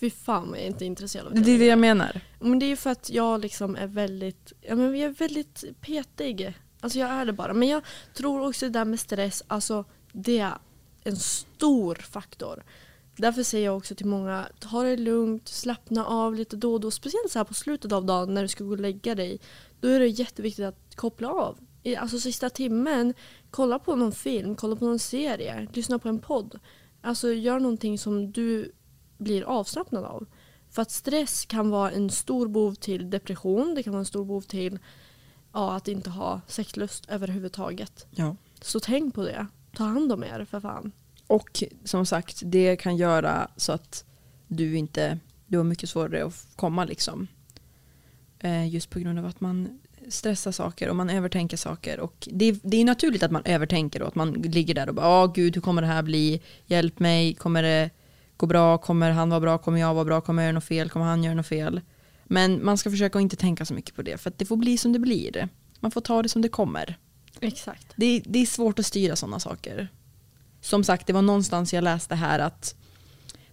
fy 0.00 0.10
fan 0.10 0.48
jag 0.54 0.62
är 0.62 0.66
inte 0.66 0.84
intresserad 0.84 1.26
av 1.26 1.34
Det 1.34 1.54
är 1.54 1.58
det 1.58 1.66
jag 1.66 1.78
menar. 1.78 2.20
Men 2.40 2.58
det 2.58 2.66
är 2.66 2.68
ju 2.68 2.76
för 2.76 2.90
att 2.90 3.10
jag 3.10 3.40
liksom 3.40 3.76
är 3.76 3.86
väldigt, 3.86 4.52
ja 4.60 4.74
men 4.74 4.86
jag 4.98 5.10
är 5.10 5.14
väldigt 5.14 5.64
petig. 5.80 6.54
Alltså 6.80 6.98
jag 6.98 7.10
är 7.10 7.24
det 7.24 7.32
bara. 7.32 7.52
Men 7.54 7.68
jag 7.68 7.82
tror 8.14 8.48
också 8.48 8.66
det 8.66 8.72
där 8.78 8.84
med 8.84 9.00
stress, 9.00 9.42
alltså 9.46 9.84
det 10.12 10.48
en 11.04 11.16
stor 11.16 11.94
faktor. 11.94 12.62
Därför 13.16 13.42
säger 13.42 13.64
jag 13.64 13.76
också 13.76 13.94
till 13.94 14.06
många, 14.06 14.48
ta 14.58 14.82
det 14.82 14.96
lugnt, 14.96 15.48
slappna 15.48 16.06
av 16.06 16.34
lite 16.34 16.56
då 16.56 16.72
och 16.72 16.80
då. 16.80 16.90
Speciellt 16.90 17.32
så 17.32 17.38
här 17.38 17.44
på 17.44 17.54
slutet 17.54 17.92
av 17.92 18.04
dagen 18.04 18.34
när 18.34 18.42
du 18.42 18.48
ska 18.48 18.64
gå 18.64 18.70
och 18.70 18.80
lägga 18.80 19.14
dig. 19.14 19.40
Då 19.80 19.88
är 19.88 20.00
det 20.00 20.06
jätteviktigt 20.06 20.64
att 20.64 20.96
koppla 20.96 21.28
av. 21.28 21.58
Alltså 21.98 22.20
sista 22.20 22.50
timmen, 22.50 23.14
kolla 23.50 23.78
på 23.78 23.96
någon 23.96 24.12
film, 24.12 24.56
kolla 24.56 24.76
på 24.76 24.84
någon 24.84 24.98
serie, 24.98 25.68
lyssna 25.72 25.98
på 25.98 26.08
en 26.08 26.18
podd. 26.18 26.58
Alltså 27.02 27.32
gör 27.32 27.60
någonting 27.60 27.98
som 27.98 28.32
du 28.32 28.72
blir 29.18 29.42
avslappnad 29.42 30.04
av. 30.04 30.26
För 30.70 30.82
att 30.82 30.90
stress 30.90 31.44
kan 31.44 31.70
vara 31.70 31.90
en 31.90 32.10
stor 32.10 32.48
bov 32.48 32.74
till 32.74 33.10
depression, 33.10 33.74
det 33.74 33.82
kan 33.82 33.92
vara 33.92 34.00
en 34.00 34.06
stor 34.06 34.24
bov 34.24 34.40
till 34.40 34.78
ja, 35.52 35.74
att 35.74 35.88
inte 35.88 36.10
ha 36.10 36.40
sexlust 36.46 37.04
överhuvudtaget. 37.08 38.06
Ja. 38.10 38.36
Så 38.60 38.80
tänk 38.80 39.14
på 39.14 39.22
det. 39.22 39.46
Ta 39.76 39.84
hand 39.84 40.12
om 40.12 40.24
er 40.24 40.44
för 40.50 40.60
fan. 40.60 40.92
Och 41.26 41.62
som 41.84 42.06
sagt, 42.06 42.42
det 42.44 42.76
kan 42.76 42.96
göra 42.96 43.50
så 43.56 43.72
att 43.72 44.04
du 44.48 44.76
inte, 44.76 45.18
du 45.46 45.56
har 45.56 45.64
mycket 45.64 45.88
svårare 45.90 46.24
att 46.26 46.46
komma 46.56 46.84
liksom. 46.84 47.26
Eh, 48.38 48.68
just 48.68 48.90
på 48.90 48.98
grund 48.98 49.18
av 49.18 49.26
att 49.26 49.40
man 49.40 49.80
stressar 50.08 50.52
saker 50.52 50.88
och 50.88 50.96
man 50.96 51.10
övertänker 51.10 51.56
saker. 51.56 52.00
Och 52.00 52.28
det, 52.32 52.44
är- 52.44 52.58
det 52.62 52.76
är 52.76 52.84
naturligt 52.84 53.22
att 53.22 53.30
man 53.30 53.42
övertänker 53.44 54.02
och 54.02 54.08
att 54.08 54.14
man 54.14 54.32
ligger 54.32 54.74
där 54.74 54.88
och 54.88 54.94
bara, 54.94 55.24
åh 55.24 55.32
gud 55.34 55.54
hur 55.54 55.62
kommer 55.62 55.82
det 55.82 55.88
här 55.88 56.02
bli? 56.02 56.40
Hjälp 56.66 56.98
mig, 56.98 57.34
kommer 57.34 57.62
det 57.62 57.90
gå 58.36 58.46
bra? 58.46 58.78
Kommer 58.78 59.10
han 59.10 59.30
vara 59.30 59.40
bra? 59.40 59.58
Kommer 59.58 59.80
jag 59.80 59.94
vara 59.94 60.04
bra? 60.04 60.20
Kommer 60.20 60.42
jag 60.42 60.46
göra 60.46 60.54
något 60.54 60.64
fel? 60.64 60.90
Kommer 60.90 61.06
han 61.06 61.24
göra 61.24 61.34
något 61.34 61.46
fel? 61.46 61.80
Men 62.24 62.64
man 62.64 62.78
ska 62.78 62.90
försöka 62.90 63.18
att 63.18 63.22
inte 63.22 63.36
tänka 63.36 63.64
så 63.64 63.74
mycket 63.74 63.94
på 63.96 64.02
det 64.02 64.18
för 64.18 64.30
att 64.30 64.38
det 64.38 64.44
får 64.44 64.56
bli 64.56 64.76
som 64.78 64.92
det 64.92 64.98
blir. 64.98 65.48
Man 65.80 65.90
får 65.90 66.00
ta 66.00 66.22
det 66.22 66.28
som 66.28 66.42
det 66.42 66.48
kommer. 66.48 66.98
Exakt. 67.40 67.86
Det, 67.96 68.06
är- 68.06 68.22
det 68.26 68.38
är 68.38 68.46
svårt 68.46 68.78
att 68.78 68.86
styra 68.86 69.16
sådana 69.16 69.40
saker. 69.40 69.88
Som 70.60 70.84
sagt, 70.84 71.06
det 71.06 71.12
var 71.12 71.22
någonstans 71.22 71.72
jag 71.72 71.84
läste 71.84 72.14
här 72.14 72.38
att 72.38 72.74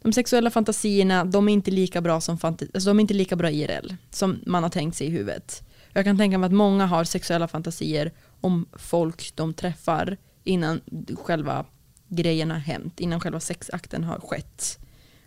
de 0.02 0.13
sexuella 0.13 0.50
fantasierna, 0.50 1.26
de 1.26 1.50
är 1.50 1.54
inte 1.54 1.71
lika 1.71 2.02
bra 2.02 2.21
som 2.21 2.38
alltså 2.41 2.89
de 2.89 3.00
är 3.00 3.02
inte 3.02 3.13
lika 3.13 3.36
bra 3.36 3.52
IRL 3.52 3.93
som 4.10 4.39
man 4.45 4.63
har 4.63 4.69
tänkt 4.69 4.97
sig 4.97 5.08
i 5.08 5.10
huvudet. 5.10 5.63
Jag 5.93 6.06
kan 6.06 6.17
tänka 6.17 6.38
mig 6.38 6.47
att 6.47 6.54
många 6.54 6.86
har 6.86 7.04
sexuella 7.04 7.47
fantasier 7.47 8.12
om 8.41 8.65
folk 8.73 9.36
de 9.36 9.54
träffar 9.54 10.17
innan 10.43 10.82
själva 11.23 11.65
grejen 12.08 12.52
har 12.52 12.58
hänt, 12.58 13.00
innan 13.00 13.19
själva 13.19 13.39
sexakten 13.39 14.04
har 14.04 14.19
skett. 14.19 14.80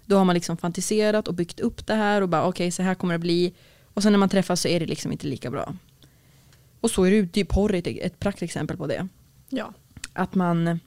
Då 0.07 0.16
har 0.16 0.25
man 0.25 0.35
liksom 0.35 0.57
fantiserat 0.57 1.29
och 1.29 1.35
byggt 1.35 1.61
upp 1.61 1.87
det 1.87 1.94
här 1.94 2.23
och 2.23 2.29
bara 2.29 2.44
okej 2.46 2.70
så 2.70 2.83
här 2.83 2.94
kommer 2.94 3.14
det 3.14 3.18
bli. 3.18 3.55
Och 3.94 4.03
sen 4.03 4.12
när 4.12 4.18
man 4.18 4.29
träffas 4.29 4.61
så 4.61 4.68
är 4.68 4.81
det 4.81 4.87
liksom 4.87 5.12
inte 5.12 5.27
lika 5.27 5.51
bra. 5.51 5.75
Och 6.81 6.90
så 6.90 7.05
är 7.05 7.11
det 7.11 7.16
ju, 7.16 7.27
det 7.27 7.40
är 7.40 7.45
porr 7.45 7.75
ett, 7.75 8.21
praktexempel 8.21 8.77
på 8.77 8.87
det. 8.87 9.09
Ja. 9.49 9.73
Att 10.12 10.35
man, 10.35 10.81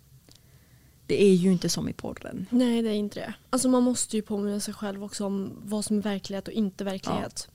det 1.06 1.24
är 1.24 1.34
ju 1.34 1.52
inte 1.52 1.70
som 1.70 1.90
i 1.90 1.94
porren. 1.94 2.46
Nej, 2.50 2.82
det 2.82 2.90
är 2.90 2.94
inte 2.94 3.20
det. 3.20 3.34
Alltså 3.50 3.70
man 3.70 3.84
måste 3.84 4.16
ju 4.16 4.22
påminna 4.22 4.60
sig 4.60 4.74
själv 4.74 5.04
också 5.04 5.26
om 5.26 5.52
vad 5.64 5.86
som 5.86 5.98
är 5.98 6.02
verklighet 6.02 6.48
och 6.48 6.54
inte 6.54 6.84
verklighet. 6.84 7.50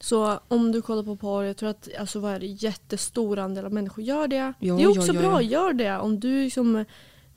Så 0.00 0.40
om 0.48 0.72
du 0.72 0.82
kollar 0.82 1.02
på 1.02 1.16
porr, 1.16 1.44
jag 1.44 1.56
tror 1.56 1.68
att 1.68 1.88
alltså, 1.98 2.20
vad 2.20 2.32
är 2.32 2.40
det, 2.40 2.46
jättestor 2.46 3.38
andel 3.38 3.64
av 3.64 3.72
människor 3.72 4.04
gör 4.04 4.28
det. 4.28 4.52
Ja, 4.58 4.76
det 4.76 4.82
är 4.82 4.88
också 4.88 5.12
ja, 5.12 5.14
ja, 5.14 5.20
bra, 5.20 5.42
ja. 5.42 5.50
gör 5.50 5.72
det. 5.72 5.98
Om 5.98 6.20
du 6.20 6.44
liksom 6.44 6.84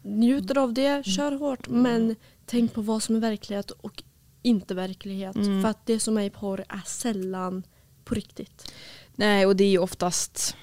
njuter 0.02 0.58
av 0.58 0.74
det, 0.74 1.06
kör 1.06 1.32
hårt. 1.32 1.68
Men 1.70 2.16
tänk 2.46 2.74
på 2.74 2.82
vad 2.82 3.04
som 3.04 3.16
är 3.16 3.20
verklighet 3.20 3.72
och 3.72 4.04
inte 4.42 4.74
verklighet. 4.76 5.36
Mm. 5.36 5.62
För 5.62 5.70
att 5.70 5.86
det 5.86 6.00
som 6.00 6.18
är 6.18 6.24
i 6.24 6.30
porr 6.30 6.66
är 6.70 6.82
sällan 6.86 7.64
på 8.06 8.16
riktigt. 8.16 8.72
Nej, 9.20 9.46
och 9.46 9.56
det 9.56 9.64
är 9.64 9.70
ju 9.70 9.78
oftast 9.80 10.56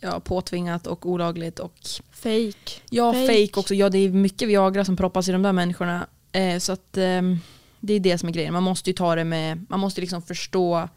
ja, 0.00 0.20
påtvingat 0.20 0.86
och 0.86 1.06
olagligt 1.06 1.58
och 1.58 1.74
Fake. 2.10 2.80
ja, 2.90 3.12
Fake. 3.12 3.26
fake. 3.26 3.60
också. 3.60 3.74
Ja, 3.74 3.88
det 3.88 3.98
är 3.98 4.08
mycket 4.08 4.48
Viagra 4.48 4.84
som 4.84 4.96
proppas 4.96 5.28
i 5.28 5.32
de 5.32 5.42
där 5.42 5.52
människorna. 5.52 6.06
Eh, 6.32 6.58
så 6.58 6.72
att 6.72 6.96
ehm, 6.96 7.38
det 7.80 7.94
är 7.94 8.00
det 8.00 8.18
som 8.18 8.28
är 8.28 8.32
grejen. 8.32 8.52
Man 8.52 8.62
måste 8.62 8.90
ju 8.90 8.94
ta 8.94 9.14
det 9.14 9.24
med, 9.24 9.66
man 9.68 9.80
måste 9.80 10.00
liksom 10.00 10.22
förstå 10.22 10.88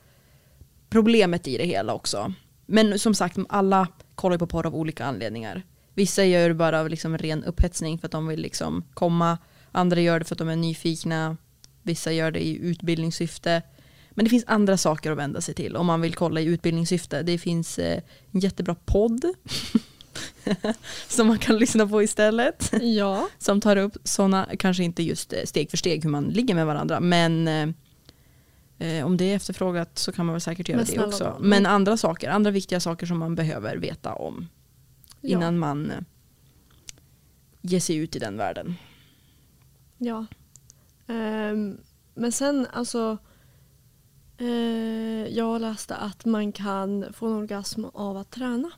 problemet 0.89 1.47
i 1.47 1.57
det 1.57 1.65
hela 1.65 1.93
också. 1.93 2.33
Men 2.65 2.99
som 2.99 3.15
sagt, 3.15 3.37
alla 3.49 3.87
kollar 4.15 4.37
på 4.37 4.47
porr 4.47 4.65
av 4.65 4.75
olika 4.75 5.05
anledningar. 5.05 5.63
Vissa 5.93 6.23
gör 6.25 6.49
det 6.49 6.55
bara 6.55 6.79
av 6.79 6.89
liksom 6.89 7.17
ren 7.17 7.43
upphetsning 7.43 7.99
för 7.99 8.07
att 8.07 8.11
de 8.11 8.27
vill 8.27 8.39
liksom 8.39 8.83
komma. 8.93 9.37
Andra 9.71 10.01
gör 10.01 10.19
det 10.19 10.25
för 10.25 10.35
att 10.35 10.39
de 10.39 10.49
är 10.49 10.55
nyfikna. 10.55 11.37
Vissa 11.81 12.11
gör 12.11 12.31
det 12.31 12.39
i 12.39 12.57
utbildningssyfte. 12.57 13.61
Men 14.15 14.25
det 14.25 14.29
finns 14.29 14.43
andra 14.47 14.77
saker 14.77 15.11
att 15.11 15.17
vända 15.17 15.41
sig 15.41 15.55
till 15.55 15.75
om 15.75 15.85
man 15.85 16.01
vill 16.01 16.15
kolla 16.15 16.41
i 16.41 16.45
utbildningssyfte. 16.45 17.23
Det 17.23 17.37
finns 17.37 17.79
eh, 17.79 18.01
en 18.31 18.39
jättebra 18.39 18.75
podd 18.85 19.25
som 21.07 21.27
man 21.27 21.37
kan 21.39 21.57
lyssna 21.57 21.87
på 21.87 22.03
istället. 22.03 22.71
Ja. 22.81 23.29
Som 23.37 23.61
tar 23.61 23.77
upp 23.77 23.97
sådana, 24.03 24.49
kanske 24.59 24.83
inte 24.83 25.03
just 25.03 25.33
eh, 25.33 25.39
steg 25.45 25.69
för 25.69 25.77
steg 25.77 26.03
hur 26.03 26.09
man 26.09 26.23
ligger 26.23 26.55
med 26.55 26.65
varandra, 26.65 26.99
men 26.99 27.47
eh, 27.47 27.69
eh, 28.79 29.05
om 29.05 29.17
det 29.17 29.25
är 29.31 29.35
efterfrågat 29.35 29.97
så 29.97 30.11
kan 30.11 30.25
man 30.25 30.33
väl 30.33 30.41
säkert 30.41 30.69
göra 30.69 30.83
det 30.83 31.05
också. 31.05 31.37
Men 31.39 31.65
andra 31.65 31.97
saker, 31.97 32.29
andra 32.29 32.51
viktiga 32.51 32.79
saker 32.79 33.05
som 33.05 33.17
man 33.19 33.35
behöver 33.35 33.77
veta 33.77 34.13
om 34.13 34.47
Ja. 35.21 35.29
innan 35.37 35.59
man 35.59 35.91
ger 37.61 37.79
sig 37.79 37.95
ut 37.95 38.15
i 38.15 38.19
den 38.19 38.37
världen. 38.37 38.75
Ja. 39.97 40.25
Ehm, 41.07 41.77
men 42.15 42.31
sen 42.31 42.67
alltså. 42.73 43.17
Eh, 44.43 45.27
jag 45.37 45.61
läste 45.61 45.95
att 45.95 46.25
man 46.25 46.51
kan 46.51 47.05
få 47.13 47.27
en 47.27 47.33
orgasm 47.33 47.85
av 47.85 48.17
att 48.17 48.31
träna. 48.31 48.71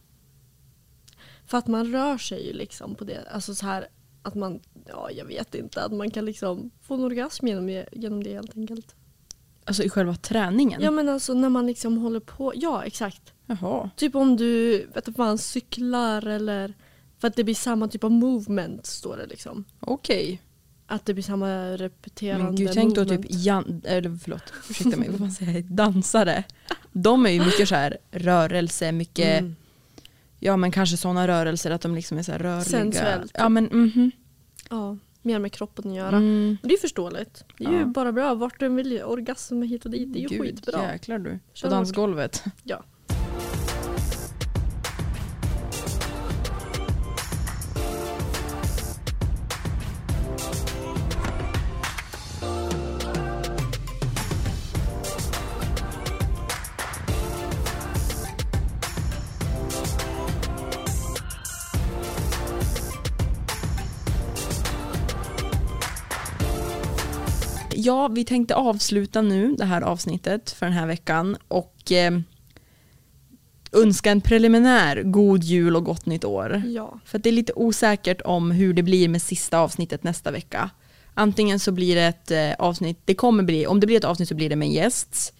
För 1.45 1.57
att 1.57 1.67
man 1.67 1.91
rör 1.91 2.17
sig 2.17 2.47
ju 2.47 2.53
liksom 2.53 2.95
på 2.95 3.03
det. 3.03 3.27
Alltså 3.31 3.55
så 3.55 3.65
här 3.65 3.87
att 4.23 4.35
man, 4.35 4.59
ja 4.87 5.11
jag 5.11 5.25
vet 5.25 5.55
inte, 5.55 5.83
att 5.83 5.91
man 5.91 6.11
kan 6.11 6.25
liksom 6.25 6.71
få 6.81 6.93
en 6.93 7.03
orgasm 7.03 7.47
genom, 7.47 7.67
det- 7.67 7.89
genom 7.91 8.23
det 8.23 8.33
helt 8.33 8.57
enkelt. 8.57 8.95
Alltså 9.65 9.83
i 9.83 9.89
själva 9.89 10.15
träningen? 10.15 10.81
Ja 10.81 10.91
men 10.91 11.09
alltså 11.09 11.33
när 11.33 11.49
man 11.49 11.67
liksom 11.67 11.97
håller 11.97 12.19
på, 12.19 12.51
ja 12.55 12.83
exakt. 12.85 13.33
Jaha. 13.45 13.89
Typ 13.95 14.15
om 14.15 14.37
du, 14.37 14.77
vet 14.93 15.05
du 15.05 15.13
fan, 15.13 15.37
cyklar 15.37 16.25
eller 16.27 16.73
för 17.17 17.27
att 17.27 17.35
det 17.35 17.43
blir 17.43 17.55
samma 17.55 17.87
typ 17.87 18.03
av 18.03 18.11
movement 18.11 18.85
står 18.85 19.17
det 19.17 19.25
liksom. 19.25 19.65
Okej. 19.79 20.41
Att 20.87 21.05
det 21.05 21.13
blir 21.13 21.23
samma 21.23 21.49
repeterande 21.77 22.43
Men 22.45 22.55
gud, 22.55 22.69
tänk 22.73 22.95
då 22.95 23.05
typ 23.05 23.21
Jan, 23.29 23.81
eller 23.85 24.17
förlåt, 24.23 24.53
ursäkta 24.69 24.97
mig, 24.97 25.09
vad 25.09 25.19
man 25.19 25.31
säger, 25.31 25.61
dansare. 25.61 26.43
De 26.91 27.25
är 27.25 27.29
ju 27.29 27.45
mycket 27.45 27.69
så 27.69 27.75
här 27.75 27.97
rörelse, 28.11 28.91
mycket, 28.91 29.39
Mm. 29.39 29.55
ja 30.39 30.57
men 30.57 30.71
kanske 30.71 30.97
sådana 30.97 31.27
rörelser 31.27 31.71
att 31.71 31.81
de 31.81 31.95
liksom 31.95 32.17
är 32.17 32.23
så 32.23 32.31
här 32.31 32.39
rörliga. 32.39 32.63
Sensuellt. 32.63 33.31
Ja 33.33 33.49
men 33.49 33.63
mhm. 33.63 34.11
Ja, 34.69 34.97
mer 35.21 35.39
med 35.39 35.51
kroppen 35.51 35.89
att 35.91 35.95
göra. 35.97 36.15
Mm. 36.17 36.57
Det 36.63 36.73
är 36.73 36.77
förståeligt. 36.77 37.43
Det 37.57 37.65
är 37.65 37.71
ju 37.71 37.79
Ja. 37.79 37.85
bara 37.85 38.11
bra. 38.11 38.33
Vart 38.35 38.59
du 38.59 38.69
vill 38.69 39.01
orgasm 39.03 39.61
hit 39.61 39.85
och 39.85 39.91
dit. 39.91 40.13
Det 40.13 40.19
är 40.19 40.21
ju 40.21 40.27
Gud, 40.27 40.41
skitbra. 40.41 40.91
jäklar 40.91 41.19
du. 41.19 41.39
På 41.61 41.67
dansgolvet. 41.69 42.43
Ja. 42.63 42.83
Ja, 67.85 68.07
vi 68.07 68.25
tänkte 68.25 68.55
avsluta 68.55 69.21
nu 69.21 69.55
det 69.55 69.65
här 69.65 69.81
avsnittet 69.81 70.51
för 70.51 70.65
den 70.65 70.73
här 70.73 70.87
veckan 70.87 71.37
och 71.47 71.91
eh, 71.91 72.19
önska 73.71 74.11
en 74.11 74.21
preliminär 74.21 75.03
god 75.03 75.43
jul 75.43 75.75
och 75.75 75.83
gott 75.83 76.05
nytt 76.05 76.25
år. 76.25 76.63
Ja. 76.65 76.99
För 77.05 77.19
det 77.19 77.29
är 77.29 77.33
lite 77.33 77.53
osäkert 77.55 78.21
om 78.21 78.51
hur 78.51 78.73
det 78.73 78.83
blir 78.83 79.07
med 79.07 79.21
sista 79.21 79.59
avsnittet 79.59 80.03
nästa 80.03 80.31
vecka. 80.31 80.69
Antingen 81.13 81.59
så 81.59 81.71
blir 81.71 81.95
det 81.95 82.01
ett 82.01 82.31
eh, 82.31 82.65
avsnitt, 82.65 82.99
det 83.05 83.15
kommer 83.15 83.43
bli, 83.43 83.67
om 83.67 83.79
det 83.79 83.87
blir 83.87 83.97
ett 83.97 84.03
avsnitt 84.03 84.29
så 84.29 84.35
blir 84.35 84.49
det 84.49 84.55
med 84.55 84.71
gäst. 84.71 85.33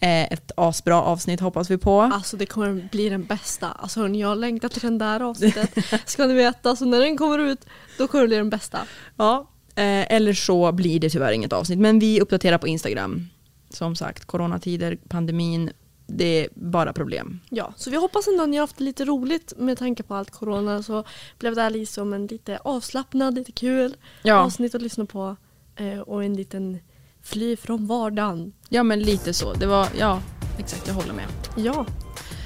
Eh, 0.00 0.32
ett 0.32 0.52
asbra 0.56 1.02
avsnitt 1.02 1.40
hoppas 1.40 1.70
vi 1.70 1.78
på. 1.78 2.00
Alltså 2.00 2.36
det 2.36 2.46
kommer 2.46 2.88
bli 2.90 3.08
den 3.08 3.24
bästa. 3.24 3.68
Alltså 3.68 4.00
hörni, 4.00 4.20
jag 4.20 4.38
längtar 4.38 4.68
till 4.68 4.82
den 4.82 4.98
där 4.98 5.20
avsnittet. 5.20 5.74
Ska 6.06 6.26
ni 6.26 6.34
veta. 6.34 6.76
Så 6.76 6.84
när 6.84 7.00
den 7.00 7.16
kommer 7.16 7.38
ut, 7.38 7.66
då 7.98 8.08
kommer 8.08 8.22
det 8.22 8.28
bli 8.28 8.36
den 8.36 8.50
bästa. 8.50 8.78
Ja, 9.16 9.50
eller 9.82 10.32
så 10.32 10.72
blir 10.72 11.00
det 11.00 11.10
tyvärr 11.10 11.32
inget 11.32 11.52
avsnitt. 11.52 11.78
Men 11.78 11.98
vi 11.98 12.20
uppdaterar 12.20 12.58
på 12.58 12.68
Instagram. 12.68 13.28
Som 13.70 13.96
sagt, 13.96 14.24
coronatider, 14.24 14.98
pandemin, 15.08 15.70
det 16.06 16.44
är 16.44 16.48
bara 16.54 16.92
problem. 16.92 17.40
Ja, 17.50 17.72
så 17.76 17.90
vi 17.90 17.96
hoppas 17.96 18.28
ändå 18.28 18.42
att 18.42 18.48
ni 18.48 18.56
har 18.56 18.62
haft 18.62 18.80
lite 18.80 19.04
roligt 19.04 19.52
med 19.56 19.78
tanke 19.78 20.02
på 20.02 20.14
allt 20.14 20.30
corona. 20.30 20.82
Så 20.82 21.04
blev 21.38 21.54
det 21.54 21.62
här 21.62 21.70
liksom 21.70 22.12
en 22.12 22.26
lite 22.26 22.58
avslappnad, 22.64 23.34
lite 23.34 23.52
kul 23.52 23.96
Ja, 24.22 24.34
avsnitt 24.34 24.74
att 24.74 24.82
lyssna 24.82 25.06
på. 25.06 25.36
Eh, 25.76 25.98
och 25.98 26.24
en 26.24 26.34
liten 26.34 26.78
Fly 27.22 27.56
från 27.56 27.86
vardagen. 27.86 28.52
Ja 28.68 28.82
men 28.82 29.00
lite 29.02 29.34
så. 29.34 29.52
Det 29.52 29.66
var, 29.66 29.88
ja 29.98 30.22
exakt 30.58 30.86
jag 30.86 30.94
håller 30.94 31.12
med. 31.12 31.26
Ja, 31.56 31.86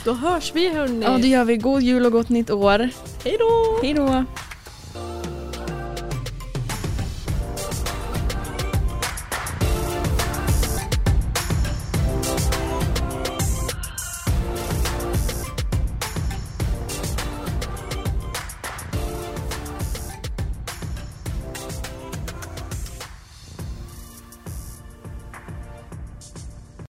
då 0.04 0.12
hörs 0.12 0.52
vi 0.54 0.68
hörni. 0.68 1.04
Ja 1.04 1.18
det 1.18 1.28
gör 1.28 1.44
vi. 1.44 1.56
God 1.56 1.82
jul 1.82 2.06
och 2.06 2.12
gott 2.12 2.28
nytt 2.28 2.50
år. 2.50 2.88
Hej 3.24 3.36
då! 3.38 3.78
Hej 3.82 3.94
då! 3.94 4.24